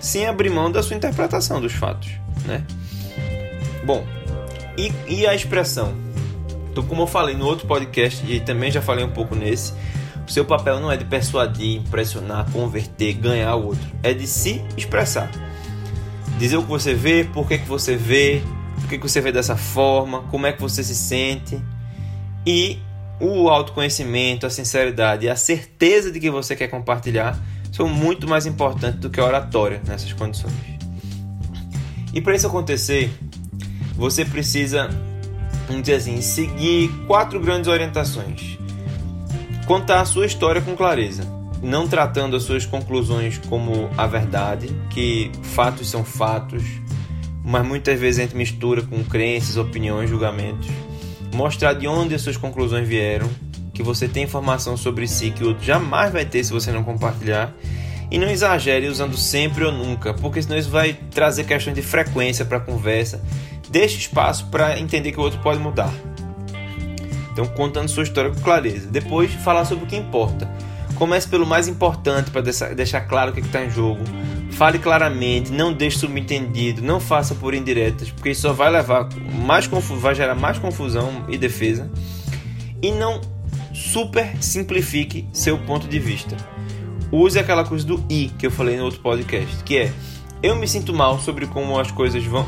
sem 0.00 0.26
abrir 0.26 0.50
mão 0.50 0.72
da 0.72 0.82
sua 0.82 0.96
interpretação 0.96 1.60
dos 1.60 1.72
fatos, 1.72 2.10
né? 2.46 2.64
Bom, 3.84 4.04
e, 4.76 4.92
e 5.06 5.26
a 5.26 5.34
expressão? 5.34 6.07
Então, 6.78 6.88
como 6.88 7.02
eu 7.02 7.06
falei 7.08 7.34
no 7.34 7.44
outro 7.44 7.66
podcast 7.66 8.24
e 8.32 8.38
também 8.38 8.70
já 8.70 8.80
falei 8.80 9.04
um 9.04 9.10
pouco 9.10 9.34
nesse, 9.34 9.72
o 10.24 10.30
seu 10.30 10.44
papel 10.44 10.78
não 10.78 10.92
é 10.92 10.96
de 10.96 11.04
persuadir, 11.04 11.80
impressionar, 11.80 12.48
converter, 12.52 13.14
ganhar 13.14 13.56
o 13.56 13.66
outro, 13.66 13.84
é 14.00 14.14
de 14.14 14.28
se 14.28 14.64
expressar. 14.76 15.28
Dizer 16.38 16.56
o 16.56 16.62
que 16.62 16.68
você 16.68 16.94
vê, 16.94 17.24
por 17.24 17.48
que, 17.48 17.58
que 17.58 17.66
você 17.66 17.96
vê, 17.96 18.40
por 18.80 18.88
que 18.90 18.96
você 18.96 19.20
vê 19.20 19.32
dessa 19.32 19.56
forma, 19.56 20.22
como 20.30 20.46
é 20.46 20.52
que 20.52 20.60
você 20.60 20.84
se 20.84 20.94
sente. 20.94 21.60
E 22.46 22.78
o 23.18 23.48
autoconhecimento, 23.48 24.46
a 24.46 24.50
sinceridade 24.50 25.26
e 25.26 25.28
a 25.28 25.34
certeza 25.34 26.12
de 26.12 26.20
que 26.20 26.30
você 26.30 26.54
quer 26.54 26.68
compartilhar 26.68 27.36
são 27.72 27.88
muito 27.88 28.28
mais 28.28 28.46
importantes 28.46 29.00
do 29.00 29.10
que 29.10 29.18
a 29.18 29.24
oratória 29.24 29.82
nessas 29.84 30.12
condições. 30.12 30.54
E 32.14 32.20
para 32.20 32.36
isso 32.36 32.46
acontecer, 32.46 33.10
você 33.96 34.24
precisa, 34.24 34.88
vamos 35.68 35.82
dizer 35.82 35.96
assim, 35.96 36.20
seguir 36.20 36.90
quatro 37.06 37.38
grandes 37.38 37.68
orientações. 37.68 38.58
Contar 39.66 40.00
a 40.00 40.04
sua 40.04 40.26
história 40.26 40.62
com 40.62 40.74
clareza, 40.74 41.24
não 41.62 41.86
tratando 41.86 42.34
as 42.34 42.42
suas 42.42 42.64
conclusões 42.64 43.38
como 43.48 43.90
a 43.96 44.06
verdade, 44.06 44.74
que 44.90 45.30
fatos 45.42 45.90
são 45.90 46.02
fatos, 46.02 46.62
mas 47.44 47.66
muitas 47.66 48.00
vezes 48.00 48.20
a 48.20 48.22
gente 48.22 48.36
mistura 48.36 48.82
com 48.82 49.04
crenças, 49.04 49.56
opiniões, 49.56 50.08
julgamentos. 50.08 50.68
Mostrar 51.34 51.74
de 51.74 51.86
onde 51.86 52.14
as 52.14 52.22
suas 52.22 52.36
conclusões 52.36 52.88
vieram, 52.88 53.28
que 53.74 53.82
você 53.82 54.08
tem 54.08 54.24
informação 54.24 54.76
sobre 54.76 55.06
si 55.06 55.30
que 55.30 55.44
o 55.44 55.48
outro 55.48 55.64
jamais 55.64 56.12
vai 56.12 56.24
ter 56.24 56.42
se 56.42 56.52
você 56.52 56.72
não 56.72 56.82
compartilhar. 56.82 57.54
E 58.10 58.16
não 58.16 58.28
exagere 58.28 58.88
usando 58.88 59.18
sempre 59.18 59.64
ou 59.64 59.70
nunca, 59.70 60.14
porque 60.14 60.40
senão 60.40 60.56
isso 60.56 60.70
vai 60.70 60.94
trazer 61.10 61.44
questões 61.44 61.74
de 61.74 61.82
frequência 61.82 62.42
para 62.44 62.56
a 62.56 62.60
conversa. 62.60 63.22
Deixe 63.78 63.96
espaço 63.96 64.46
para 64.46 64.76
entender 64.80 65.12
que 65.12 65.20
o 65.20 65.22
outro 65.22 65.38
pode 65.38 65.60
mudar. 65.60 65.94
Então, 67.30 67.46
contando 67.46 67.88
sua 67.88 68.02
história 68.02 68.28
com 68.28 68.40
clareza. 68.40 68.88
Depois, 68.90 69.32
falar 69.32 69.64
sobre 69.66 69.84
o 69.84 69.86
que 69.86 69.94
importa. 69.94 70.50
Comece 70.96 71.28
pelo 71.28 71.46
mais 71.46 71.68
importante 71.68 72.28
para 72.32 72.42
deixar 72.74 73.02
claro 73.02 73.30
o 73.30 73.32
que 73.32 73.38
está 73.38 73.64
em 73.64 73.70
jogo. 73.70 74.02
Fale 74.50 74.80
claramente, 74.80 75.52
não 75.52 75.72
deixe 75.72 75.96
subentendido, 75.96 76.82
não 76.82 76.98
faça 76.98 77.36
por 77.36 77.54
indiretas, 77.54 78.10
porque 78.10 78.30
isso 78.30 78.40
só 78.40 78.52
vai 78.52 78.68
levar 78.68 79.08
mais 79.46 79.68
vai 79.68 80.12
gerar 80.12 80.34
mais 80.34 80.58
confusão 80.58 81.24
e 81.28 81.38
defesa. 81.38 81.88
E 82.82 82.90
não 82.90 83.20
super 83.72 84.42
simplifique 84.42 85.28
seu 85.32 85.56
ponto 85.56 85.86
de 85.86 86.00
vista. 86.00 86.36
Use 87.12 87.38
aquela 87.38 87.64
coisa 87.64 87.86
do 87.86 88.04
i 88.10 88.32
que 88.36 88.44
eu 88.44 88.50
falei 88.50 88.76
no 88.76 88.86
outro 88.86 88.98
podcast, 88.98 89.62
que 89.62 89.78
é 89.78 89.92
eu 90.42 90.56
me 90.56 90.66
sinto 90.66 90.92
mal 90.92 91.20
sobre 91.20 91.46
como 91.46 91.78
as 91.78 91.90
coisas 91.90 92.24
vão 92.24 92.44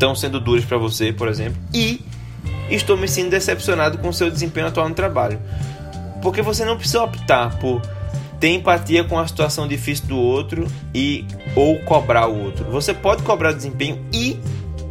estão 0.00 0.14
sendo 0.14 0.40
duras 0.40 0.64
para 0.64 0.78
você, 0.78 1.12
por 1.12 1.28
exemplo, 1.28 1.60
e 1.74 2.00
estou 2.70 2.96
me 2.96 3.06
sentindo 3.06 3.32
decepcionado 3.32 3.98
com 3.98 4.08
o 4.08 4.12
seu 4.14 4.30
desempenho 4.30 4.66
atual 4.66 4.88
no 4.88 4.94
trabalho. 4.94 5.38
Porque 6.22 6.40
você 6.40 6.64
não 6.64 6.76
precisa 6.76 7.02
optar 7.02 7.58
por 7.58 7.82
ter 8.40 8.48
empatia 8.48 9.04
com 9.04 9.18
a 9.18 9.28
situação 9.28 9.68
difícil 9.68 10.06
do 10.06 10.16
outro 10.16 10.66
e 10.94 11.26
ou 11.54 11.78
cobrar 11.80 12.28
o 12.28 12.44
outro. 12.44 12.64
Você 12.70 12.94
pode 12.94 13.22
cobrar 13.22 13.52
desempenho 13.52 14.02
e 14.10 14.40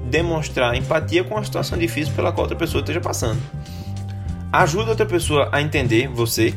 demonstrar 0.06 0.76
empatia 0.76 1.24
com 1.24 1.36
a 1.36 1.44
situação 1.44 1.78
difícil 1.78 2.14
pela 2.14 2.32
qual 2.32 2.44
outra 2.44 2.56
pessoa 2.56 2.82
esteja 2.82 3.02
passando. 3.02 3.42
Ajuda 4.52 4.92
outra 4.92 5.08
pessoa 5.08 5.50
a 5.52 5.60
entender 5.60 6.08
você. 6.08 6.54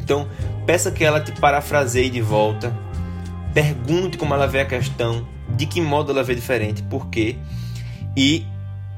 Então, 0.00 0.28
peça 0.64 0.92
que 0.92 1.04
ela 1.04 1.20
te 1.20 1.32
parafraseie 1.32 2.10
de 2.10 2.20
volta. 2.20 2.72
Pergunte 3.52 4.16
como 4.16 4.32
ela 4.32 4.46
vê 4.46 4.60
a 4.60 4.64
questão, 4.64 5.26
de 5.48 5.66
que 5.66 5.80
modo 5.80 6.12
ela 6.12 6.22
vê 6.22 6.36
diferente, 6.36 6.82
por 6.84 7.08
quê. 7.08 7.36
E 8.16 8.44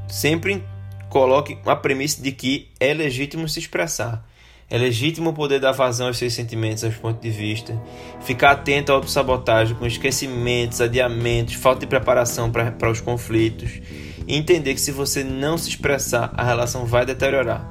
sempre 0.08 0.62
coloque 1.08 1.58
a 1.64 1.76
premissa 1.76 2.22
de 2.22 2.32
que 2.32 2.68
é 2.78 2.92
legítimo 2.92 3.48
se 3.48 3.58
expressar. 3.58 4.24
É 4.68 4.76
legítimo 4.76 5.32
poder 5.32 5.60
dar 5.60 5.70
vazão 5.70 6.08
aos 6.08 6.18
seus 6.18 6.32
sentimentos, 6.32 6.82
aos 6.82 6.96
pontos 6.96 7.22
de 7.22 7.30
vista, 7.30 7.80
ficar 8.20 8.50
atento 8.50 8.90
à 8.90 8.96
autossabotagem 8.96 9.76
com 9.76 9.86
esquecimentos, 9.86 10.80
adiamentos, 10.80 11.54
falta 11.54 11.80
de 11.80 11.86
preparação 11.86 12.50
para 12.50 12.90
os 12.90 13.00
conflitos 13.00 13.80
e 14.26 14.36
entender 14.36 14.74
que 14.74 14.80
se 14.80 14.90
você 14.90 15.22
não 15.22 15.56
se 15.56 15.68
expressar, 15.68 16.32
a 16.36 16.42
relação 16.42 16.84
vai 16.84 17.06
deteriorar. 17.06 17.70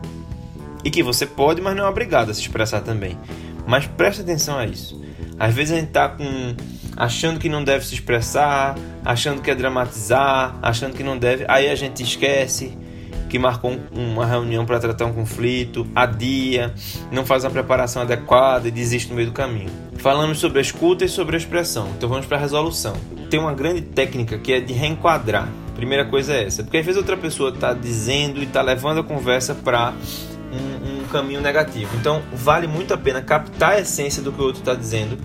E 0.86 0.90
que 0.90 1.04
você 1.04 1.25
pode, 1.25 1.62
mas 1.62 1.75
não 1.75 1.86
é 1.86 1.90
obrigado 1.90 2.30
a 2.30 2.34
se 2.34 2.42
expressar 2.42 2.80
também. 2.82 3.18
Mas 3.68 3.88
preste 3.88 4.22
atenção 4.22 4.58
a 4.58 4.66
isso. 4.66 5.04
Às 5.38 5.54
vezes 5.54 5.74
a 5.74 5.80
gente 5.80 5.88
está 5.88 6.08
com 6.08 6.56
achando 6.96 7.40
que 7.40 7.50
não 7.50 7.64
deve 7.64 7.86
se 7.86 7.94
expressar, 7.94 8.75
achando 9.04 9.42
que 9.42 9.52
é 9.52 9.56
dramatizar, 9.56 10.58
achando 10.62 10.96
que 10.96 11.04
não 11.04 11.18
deve, 11.18 11.46
aí 11.48 11.70
a 11.70 11.75
gente 11.75 12.04
esquece 12.04 12.78
que 13.30 13.40
marcou 13.40 13.78
uma 13.92 14.25
reunião 14.25 14.66
para 14.66 14.80
tratar 14.80 15.06
um 15.06 15.14
conflito, 15.14 15.86
adia, 15.96 16.74
não 17.12 17.25
faz 17.25 17.44
uma 17.44 17.52
preparação 17.52 18.04
adequada 18.04 18.68
e 18.68 18.72
desiste 18.72 19.10
no 19.10 19.16
meio 19.16 19.28
do 19.28 19.34
caminho. 19.34 19.70
Falamos 19.98 20.38
sobre 20.40 20.60
a 20.60 20.62
escuta 20.62 21.04
e 21.04 21.10
sobre 21.10 21.36
a 21.36 21.38
expressão, 21.38 21.90
então 21.98 22.08
vamos 22.08 22.25
para 22.25 22.38
a 22.38 22.40
resolução. 22.40 22.96
Tem 23.30 23.40
uma 23.40 23.54
grande 23.54 23.82
técnica 23.82 24.38
que 24.38 24.54
é 24.54 24.60
de 24.60 24.74
reenquadrar. 24.74 25.50
Primeira 25.75 26.06
coisa 26.06 26.34
é 26.34 26.46
essa, 26.46 26.64
porque 26.64 26.78
às 26.78 26.86
vezes 26.86 26.98
outra 26.98 27.18
pessoa 27.18 27.50
está 27.50 27.74
dizendo 27.74 28.40
e 28.40 28.44
está 28.44 28.62
levando 28.62 29.00
a 29.00 29.04
conversa 29.04 29.54
para 29.54 29.94
um, 30.54 31.02
um, 31.02 31.08
caminho 31.08 31.42
negativo. 31.42 31.90
Então 31.98 32.22
vale 32.32 32.68
muito 32.68 32.94
a 32.94 32.98
pena 32.98 33.22
captar 33.22 33.72
a 33.72 33.80
essência 33.80 34.24
do 34.24 34.32
que 34.32 34.42
o 34.42 34.46
outro 34.46 34.62
está 34.62 34.74
dizendo 34.74 35.18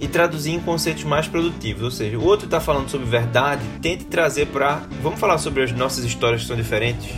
e 0.00 0.08
traduzir 0.08 0.52
em 0.52 0.60
conceitos 0.60 1.04
mais 1.04 1.26
produtivos. 1.26 1.82
Ou 1.82 1.90
seja, 1.90 2.18
o 2.18 2.24
outro 2.24 2.46
está 2.46 2.60
falando 2.60 2.88
sobre 2.88 3.06
verdade, 3.06 3.62
tente 3.80 4.04
trazer 4.04 4.46
para. 4.46 4.82
Vamos 5.02 5.18
falar 5.18 5.38
sobre 5.38 5.62
as 5.62 5.72
nossas 5.72 6.04
histórias 6.04 6.42
que 6.42 6.48
são 6.48 6.56
diferentes. 6.56 7.10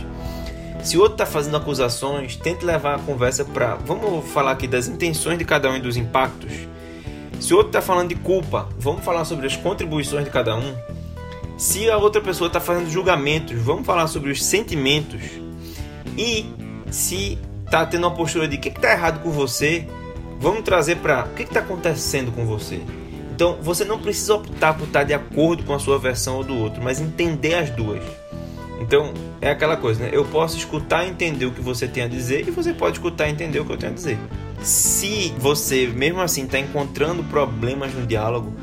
Se 0.83 0.97
o 0.97 1.01
outro 1.01 1.15
está 1.15 1.25
fazendo 1.25 1.57
acusações, 1.57 2.35
tente 2.35 2.63
levar 2.63 2.95
a 2.95 2.99
conversa 2.99 3.43
para. 3.43 3.75
Vamos 3.75 4.25
falar 4.31 4.51
aqui 4.51 4.67
das 4.67 4.87
intenções 4.87 5.37
de 5.37 5.45
cada 5.45 5.69
um 5.69 5.75
e 5.75 5.79
dos 5.79 5.97
impactos. 5.97 6.51
Se 7.39 7.53
o 7.53 7.57
outro 7.57 7.69
está 7.69 7.81
falando 7.81 8.09
de 8.09 8.15
culpa, 8.15 8.67
vamos 8.77 9.03
falar 9.03 9.25
sobre 9.25 9.47
as 9.47 9.55
contribuições 9.55 10.23
de 10.23 10.29
cada 10.29 10.55
um. 10.55 10.75
Se 11.57 11.89
a 11.89 11.97
outra 11.97 12.21
pessoa 12.21 12.47
está 12.47 12.59
fazendo 12.59 12.89
julgamentos, 12.89 13.57
vamos 13.59 13.85
falar 13.85 14.07
sobre 14.07 14.31
os 14.31 14.43
sentimentos. 14.43 15.21
E 16.17 16.45
se 16.89 17.37
está 17.65 17.85
tendo 17.85 18.07
uma 18.07 18.15
postura 18.15 18.47
de 18.47 18.55
o 18.55 18.59
que 18.59 18.69
está 18.69 18.91
errado 18.91 19.21
com 19.21 19.31
você, 19.31 19.87
vamos 20.39 20.61
trazer 20.61 20.97
para 20.97 21.25
o 21.25 21.33
que 21.33 21.43
está 21.43 21.59
acontecendo 21.59 22.31
com 22.31 22.45
você. 22.45 22.81
Então 23.33 23.57
você 23.61 23.85
não 23.85 23.99
precisa 23.99 24.33
optar 24.33 24.73
por 24.73 24.87
estar 24.87 25.03
de 25.03 25.13
acordo 25.13 25.63
com 25.63 25.73
a 25.73 25.79
sua 25.79 25.99
versão 25.99 26.37
ou 26.37 26.43
do 26.43 26.57
outro, 26.57 26.81
mas 26.83 26.99
entender 26.99 27.53
as 27.53 27.69
duas. 27.69 28.01
Então 28.81 29.13
é 29.41 29.49
aquela 29.49 29.77
coisa, 29.77 30.03
né? 30.03 30.09
Eu 30.11 30.25
posso 30.25 30.57
escutar 30.57 31.05
e 31.05 31.09
entender 31.09 31.45
o 31.45 31.51
que 31.51 31.61
você 31.61 31.87
tem 31.87 32.03
a 32.03 32.07
dizer 32.07 32.47
e 32.47 32.51
você 32.51 32.73
pode 32.73 32.97
escutar 32.97 33.27
e 33.27 33.31
entender 33.31 33.59
o 33.59 33.65
que 33.65 33.71
eu 33.73 33.77
tenho 33.77 33.91
a 33.91 33.95
dizer. 33.95 34.17
Se 34.61 35.33
você 35.37 35.87
mesmo 35.87 36.19
assim 36.19 36.45
está 36.45 36.59
encontrando 36.59 37.23
problemas 37.25 37.93
no 37.93 38.05
diálogo, 38.05 38.53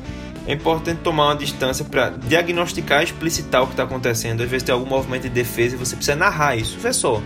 é 0.47 0.53
importante 0.53 0.99
tomar 0.99 1.27
uma 1.29 1.35
distância 1.35 1.83
para 1.85 2.09
diagnosticar 2.09 3.01
e 3.01 3.05
explicitar 3.05 3.63
o 3.63 3.67
que 3.67 3.73
está 3.73 3.83
acontecendo. 3.83 4.43
Às 4.43 4.49
vezes 4.49 4.63
tem 4.63 4.73
algum 4.73 4.87
movimento 4.87 5.23
de 5.23 5.29
defesa 5.29 5.75
e 5.75 5.77
você 5.77 5.95
precisa 5.95 6.15
narrar 6.15 6.55
isso. 6.55 6.77
Vê 6.79 6.93
só. 6.93 7.21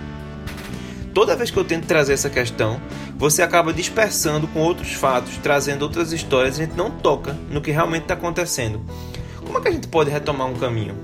Toda 1.13 1.35
vez 1.35 1.49
que 1.49 1.57
eu 1.57 1.65
tento 1.65 1.85
trazer 1.85 2.13
essa 2.13 2.29
questão, 2.29 2.79
você 3.17 3.41
acaba 3.41 3.73
dispersando 3.73 4.47
com 4.47 4.59
outros 4.59 4.93
fatos, 4.93 5.37
trazendo 5.37 5.81
outras 5.81 6.13
histórias, 6.13 6.59
a 6.59 6.63
gente 6.63 6.75
não 6.75 6.91
toca 6.91 7.37
no 7.49 7.61
que 7.61 7.71
realmente 7.71 8.03
está 8.03 8.13
acontecendo. 8.13 8.81
Como 9.37 9.57
é 9.57 9.61
que 9.61 9.67
a 9.67 9.71
gente 9.71 9.87
pode 9.87 10.09
retomar 10.09 10.47
um 10.47 10.55
caminho? 10.55 10.95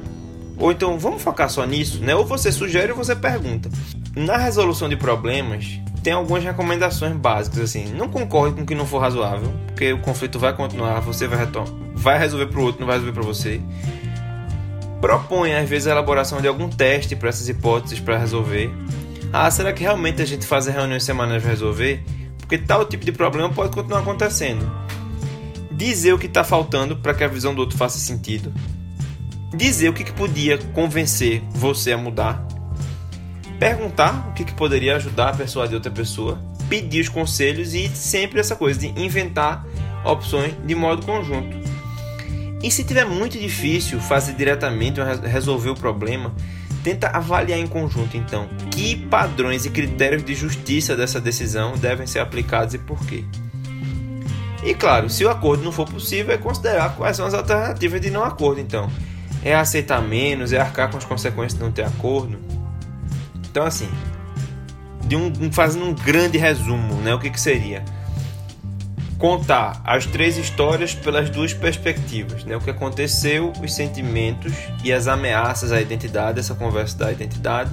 Ou 0.57 0.71
então 0.71 0.97
vamos 0.97 1.21
focar 1.21 1.49
só 1.49 1.65
nisso, 1.65 1.99
né? 2.01 2.15
Ou 2.15 2.25
você 2.25 2.51
sugere 2.51 2.91
ou 2.91 2.97
você 2.97 3.15
pergunta. 3.15 3.69
Na 4.15 4.37
resolução 4.37 4.87
de 4.87 4.95
problemas, 4.95 5.79
tem 6.01 6.13
algumas 6.13 6.43
recomendações 6.43 7.15
básicas 7.15 7.59
assim. 7.59 7.85
Não 7.93 8.07
concorre 8.07 8.53
com 8.53 8.61
o 8.61 8.65
que 8.65 8.75
não 8.75 8.85
for 8.85 8.99
razoável, 8.99 9.51
porque 9.65 9.91
o 9.91 9.99
conflito 9.99 10.37
vai 10.37 10.55
continuar, 10.55 10.99
você 11.01 11.27
vai 11.27 11.39
vai 11.93 12.19
resolver 12.19 12.45
para 12.45 12.59
o 12.59 12.63
outro, 12.63 12.79
não 12.81 12.87
vai 12.87 12.97
resolver 12.97 13.19
para 13.19 13.27
você. 13.27 13.59
Propõe 15.01 15.53
às 15.55 15.67
vezes 15.67 15.87
a 15.87 15.91
elaboração 15.91 16.39
de 16.39 16.47
algum 16.47 16.69
teste 16.69 17.15
para 17.15 17.29
essas 17.29 17.49
hipóteses 17.49 17.99
para 17.99 18.17
resolver. 18.17 18.71
Ah, 19.37 19.51
será 19.51 19.73
que 19.73 19.83
realmente 19.83 20.21
a 20.21 20.25
gente 20.25 20.47
faz 20.47 20.65
reuniões 20.65 21.03
semanais 21.03 21.41
para 21.41 21.51
resolver? 21.51 22.01
Porque 22.37 22.57
tal 22.57 22.85
tipo 22.85 23.03
de 23.03 23.11
problema 23.11 23.49
pode 23.49 23.73
continuar 23.73 23.99
acontecendo. 23.99 24.65
Dizer 25.69 26.13
o 26.13 26.17
que 26.17 26.27
está 26.27 26.41
faltando 26.41 26.95
para 26.95 27.13
que 27.13 27.21
a 27.21 27.27
visão 27.27 27.53
do 27.53 27.59
outro 27.59 27.77
faça 27.77 27.97
sentido. 27.97 28.53
Dizer 29.53 29.89
o 29.89 29.93
que, 29.93 30.05
que 30.05 30.13
podia 30.13 30.57
convencer 30.57 31.43
você 31.49 31.91
a 31.91 31.97
mudar. 31.97 32.47
Perguntar 33.59 34.29
o 34.29 34.33
que, 34.33 34.45
que 34.45 34.53
poderia 34.53 34.95
ajudar 34.95 35.31
a 35.31 35.33
persuadir 35.33 35.75
outra 35.75 35.91
pessoa. 35.91 36.39
Pedir 36.69 37.01
os 37.01 37.09
conselhos 37.09 37.73
e 37.73 37.89
sempre 37.89 38.39
essa 38.39 38.55
coisa 38.55 38.79
de 38.79 38.87
inventar 38.97 39.67
opções 40.05 40.53
de 40.65 40.73
modo 40.73 41.05
conjunto. 41.05 41.57
E 42.63 42.71
se 42.71 42.85
tiver 42.85 43.05
muito 43.05 43.37
difícil 43.37 43.99
fazer 43.99 44.31
diretamente 44.31 45.01
resolver 45.25 45.71
o 45.71 45.75
problema, 45.75 46.33
tenta 46.85 47.07
avaliar 47.07 47.57
em 47.57 47.65
conjunto, 47.65 48.15
então, 48.15 48.47
que 48.69 48.95
padrões 48.95 49.65
e 49.65 49.71
critérios 49.71 50.23
de 50.23 50.35
justiça 50.35 50.95
dessa 50.95 51.19
decisão 51.19 51.73
devem 51.75 52.05
ser 52.05 52.19
aplicados 52.19 52.75
e 52.75 52.77
por 52.77 53.03
quê. 53.07 53.25
E 54.63 54.75
claro, 54.75 55.09
se 55.09 55.25
o 55.25 55.29
acordo 55.31 55.63
não 55.63 55.71
for 55.71 55.89
possível, 55.89 56.31
é 56.31 56.37
considerar 56.37 56.95
quais 56.95 57.17
são 57.17 57.25
as 57.25 57.33
alternativas 57.33 57.99
de 57.99 58.11
não 58.11 58.23
acordo, 58.23 58.61
então. 58.61 58.87
É 59.43 59.55
aceitar 59.55 59.99
menos, 59.99 60.53
é 60.53 60.59
arcar 60.59 60.91
com 60.91 60.97
as 60.97 61.05
consequências 61.05 61.55
de 61.55 61.59
não 61.59 61.71
ter 61.71 61.83
acordo. 61.83 62.37
Então, 63.49 63.65
assim, 63.65 63.89
de 65.07 65.15
um, 65.15 65.51
fazendo 65.51 65.85
um 65.85 65.93
grande 65.95 66.37
resumo, 66.37 67.01
né, 67.01 67.15
o 67.15 67.19
que, 67.19 67.31
que 67.31 67.41
seria? 67.41 67.83
Contar 69.17 69.81
as 69.83 70.05
três 70.05 70.37
histórias 70.37 70.93
pelas 70.93 71.29
duas 71.29 71.53
perspectivas, 71.53 72.43
né? 72.43 72.55
O 72.55 72.59
que 72.59 72.69
aconteceu, 72.69 73.53
os 73.61 73.73
sentimentos 73.73 74.53
e 74.83 74.91
as 74.91 75.07
ameaças 75.07 75.71
à 75.71 75.81
identidade, 75.81 76.39
essa 76.39 76.55
conversa 76.55 76.97
da 76.97 77.11
identidade, 77.11 77.71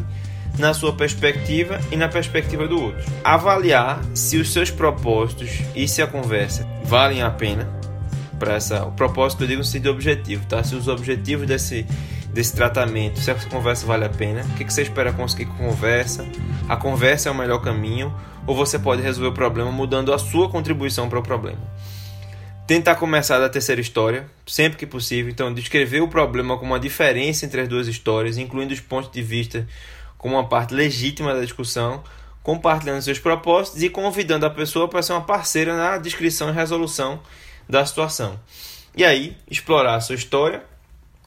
na 0.59 0.75
sua 0.75 0.93
perspectiva 0.93 1.81
e 1.91 1.97
na 1.97 2.09
perspectiva 2.09 2.69
do 2.69 2.81
outro. 2.81 3.05
Avaliar 3.25 4.01
se 4.15 4.37
os 4.37 4.53
seus 4.53 4.71
propósitos 4.71 5.51
e 5.75 5.89
se 5.89 6.03
a 6.03 6.07
conversa 6.07 6.67
valem 6.85 7.23
a 7.23 7.31
pena 7.31 7.69
para 8.39 8.55
essa, 8.55 8.85
o 8.85 8.93
propósito 8.93 9.45
eu 9.45 9.49
digo 9.49 9.59
no 9.61 9.65
sentido 9.65 9.91
objetivo, 9.91 10.45
tá? 10.47 10.63
Se 10.63 10.75
os 10.75 10.89
objetivos 10.89 11.47
desse 11.47 11.87
desse 12.33 12.55
tratamento, 12.55 13.21
se 13.21 13.31
a 13.31 13.35
conversa 13.35 13.87
vale 13.87 14.05
a 14.05 14.09
pena, 14.09 14.43
o 14.43 14.55
que, 14.57 14.65
que 14.65 14.73
você 14.73 14.83
espera 14.83 15.13
conseguir 15.13 15.47
com 15.47 15.55
a 15.55 15.69
conversa, 15.71 16.27
a 16.69 16.77
conversa 16.77 17.29
é 17.29 17.33
o 17.33 17.35
melhor 17.35 17.61
caminho 17.61 18.15
ou 18.47 18.57
você 18.57 18.79
pode 18.79 19.03
resolver 19.03 19.29
o 19.29 19.33
problema 19.33 19.71
mudando 19.71 20.13
a 20.13 20.19
sua 20.19 20.49
contribuição 20.49 21.09
para 21.09 21.19
o 21.19 21.23
problema. 21.23 21.61
Tentar 22.67 22.95
começar 22.95 23.39
da 23.39 23.49
terceira 23.49 23.81
história, 23.81 24.27
sempre 24.47 24.79
que 24.79 24.87
possível. 24.87 25.31
Então, 25.31 25.53
descrever 25.53 26.01
o 26.01 26.09
problema 26.09 26.57
como 26.57 26.73
uma 26.73 26.81
diferença 26.81 27.45
entre 27.45 27.61
as 27.61 27.69
duas 27.69 27.87
histórias, 27.87 28.39
incluindo 28.39 28.73
os 28.73 28.81
pontos 28.81 29.11
de 29.11 29.21
vista 29.21 29.67
como 30.17 30.37
uma 30.37 30.49
parte 30.49 30.73
legítima 30.73 31.35
da 31.35 31.41
discussão, 31.41 32.03
compartilhando 32.43 33.03
seus 33.03 33.19
propósitos 33.19 33.83
e 33.83 33.91
convidando 33.91 34.47
a 34.47 34.51
pessoa 34.51 34.89
para 34.89 35.03
ser 35.03 35.13
uma 35.13 35.23
parceira 35.23 35.77
na 35.77 35.99
descrição 35.99 36.49
e 36.49 36.53
resolução 36.53 37.21
da 37.69 37.85
situação. 37.85 38.39
E 38.97 39.05
aí, 39.05 39.37
explorar 39.51 39.97
a 39.97 40.01
sua 40.01 40.15
história 40.15 40.63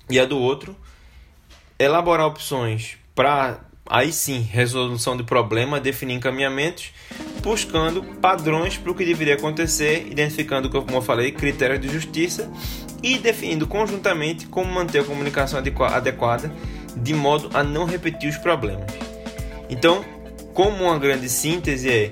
e 0.10 0.20
a 0.20 0.26
do 0.26 0.40
outro, 0.40 0.76
elaborar 1.80 2.28
opções 2.28 2.98
para 3.14 3.60
aí 3.88 4.12
sim, 4.12 4.40
resolução 4.40 5.16
de 5.16 5.24
problema, 5.24 5.80
definir 5.80 6.16
encaminhamentos, 6.16 6.92
buscando 7.42 8.04
padrões 8.04 8.78
para 8.78 8.92
o 8.92 8.96
que 8.96 9.06
deveria 9.06 9.36
acontecer, 9.36 10.08
identificando, 10.10 10.70
como 10.70 10.98
eu 10.98 11.02
falei, 11.02 11.32
critérios 11.32 11.80
de 11.80 11.90
justiça 11.90 12.52
e 13.04 13.18
definindo 13.18 13.68
conjuntamente 13.68 14.48
como 14.48 14.72
manter 14.72 15.02
a 15.02 15.04
comunicação 15.04 15.60
adequada 15.60 16.52
de 16.98 17.14
modo 17.14 17.50
a 17.54 17.64
não 17.64 17.86
repetir 17.86 18.30
os 18.30 18.38
problemas. 18.38 18.92
Então, 19.70 20.04
como 20.54 20.86
uma 20.86 20.98
grande 20.98 21.30
síntese 21.30 21.90
é, 21.92 22.12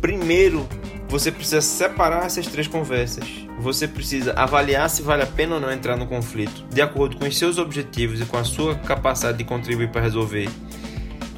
primeiro 0.00 0.68
você 1.08 1.32
precisa 1.32 1.60
separar 1.60 2.26
essas 2.26 2.46
três 2.46 2.68
conversas. 2.68 3.24
Você 3.58 3.88
precisa 3.88 4.32
avaliar 4.34 4.88
se 4.90 5.02
vale 5.02 5.22
a 5.22 5.26
pena 5.26 5.54
ou 5.54 5.60
não 5.60 5.72
entrar 5.72 5.96
no 5.96 6.06
conflito, 6.06 6.64
de 6.70 6.82
acordo 6.82 7.16
com 7.16 7.26
os 7.26 7.36
seus 7.36 7.58
objetivos 7.58 8.20
e 8.20 8.26
com 8.26 8.36
a 8.36 8.44
sua 8.44 8.74
capacidade 8.74 9.38
de 9.38 9.44
contribuir 9.44 9.90
para 9.90 10.02
resolver 10.02 10.48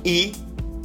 e 0.05 0.33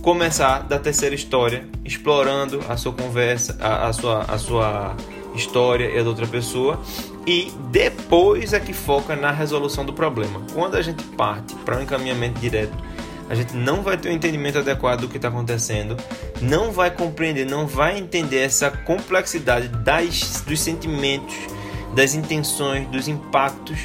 começar 0.02 0.60
da 0.60 0.78
terceira 0.78 1.16
história, 1.16 1.68
explorando 1.84 2.62
a 2.70 2.78
sua 2.78 2.94
conversa, 2.94 3.58
a, 3.60 3.88
a, 3.88 3.94
sua, 3.94 4.22
a 4.22 4.38
sua 4.38 4.96
história 5.34 5.90
e 5.90 6.00
a 6.00 6.04
da 6.04 6.10
outra 6.10 6.28
pessoa, 6.28 6.80
e 7.26 7.52
depois 7.72 8.54
é 8.54 8.60
que 8.60 8.72
foca 8.72 9.16
na 9.16 9.32
resolução 9.32 9.84
do 9.84 9.94
problema. 9.94 10.42
Quando 10.54 10.76
a 10.76 10.82
gente 10.82 11.04
parte 11.04 11.56
para 11.66 11.78
um 11.78 11.82
encaminhamento 11.82 12.40
direto, 12.40 12.78
a 13.30 13.36
gente 13.36 13.56
não 13.56 13.82
vai 13.82 13.98
ter 13.98 14.10
um 14.10 14.12
entendimento 14.12 14.60
adequado 14.60 15.02
do 15.02 15.08
que 15.08 15.18
está 15.18 15.30
acontecendo, 15.30 15.98
não 16.42 16.72
vai 16.72 16.92
compreender, 16.92 17.46
não 17.46 17.66
vai 17.66 17.98
entender 17.98 18.40
essa 18.40 18.70
complexidade 18.70 19.68
das, 19.68 20.42
dos 20.46 20.60
sentimentos, 20.60 21.36
das 21.94 22.14
intenções, 22.14 22.88
dos 22.90 23.08
impactos 23.08 23.80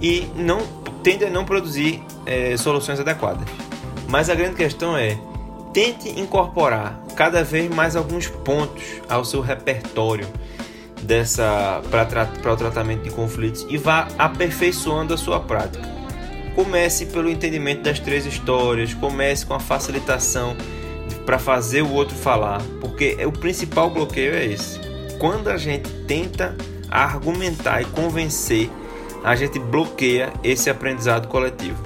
e 0.00 0.28
não 0.36 0.60
tende 1.02 1.24
a 1.24 1.30
não 1.30 1.44
produzir 1.44 2.02
é, 2.24 2.56
soluções 2.56 3.00
adequadas. 3.00 3.48
Mas 4.08 4.30
a 4.30 4.34
grande 4.34 4.56
questão 4.56 4.96
é: 4.96 5.18
tente 5.72 6.08
incorporar 6.20 7.00
cada 7.16 7.42
vez 7.42 7.72
mais 7.74 7.96
alguns 7.96 8.28
pontos 8.28 8.82
ao 9.08 9.24
seu 9.24 9.40
repertório 9.40 10.26
dessa 11.02 11.80
para 11.90 12.52
o 12.52 12.56
tratamento 12.56 13.02
de 13.02 13.10
conflitos 13.10 13.66
e 13.68 13.76
vá 13.76 14.08
aperfeiçoando 14.18 15.14
a 15.14 15.16
sua 15.16 15.40
prática. 15.40 15.95
Comece 16.56 17.06
pelo 17.06 17.30
entendimento 17.30 17.82
das 17.82 18.00
três 18.00 18.26
histórias, 18.26 18.94
comece 18.94 19.46
com 19.46 19.54
a 19.54 19.60
facilitação 19.60 20.56
para 21.24 21.38
fazer 21.38 21.82
o 21.82 21.92
outro 21.92 22.16
falar, 22.16 22.60
porque 22.80 23.16
o 23.24 23.30
principal 23.30 23.90
bloqueio 23.90 24.34
é 24.34 24.46
esse. 24.46 24.80
Quando 25.18 25.48
a 25.48 25.56
gente 25.56 25.88
tenta 26.06 26.56
argumentar 26.90 27.82
e 27.82 27.84
convencer, 27.84 28.68
a 29.22 29.36
gente 29.36 29.58
bloqueia 29.58 30.32
esse 30.42 30.70
aprendizado 30.70 31.28
coletivo. 31.28 31.84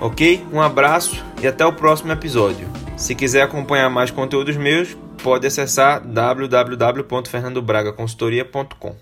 Ok? 0.00 0.46
Um 0.52 0.60
abraço 0.60 1.24
e 1.42 1.46
até 1.46 1.66
o 1.66 1.72
próximo 1.72 2.12
episódio. 2.12 2.68
Se 2.96 3.14
quiser 3.14 3.42
acompanhar 3.42 3.90
mais 3.90 4.10
conteúdos 4.10 4.56
meus, 4.56 4.96
pode 5.22 5.46
acessar 5.46 6.02
www.fernandobragaconsultoria.com. 6.06 8.96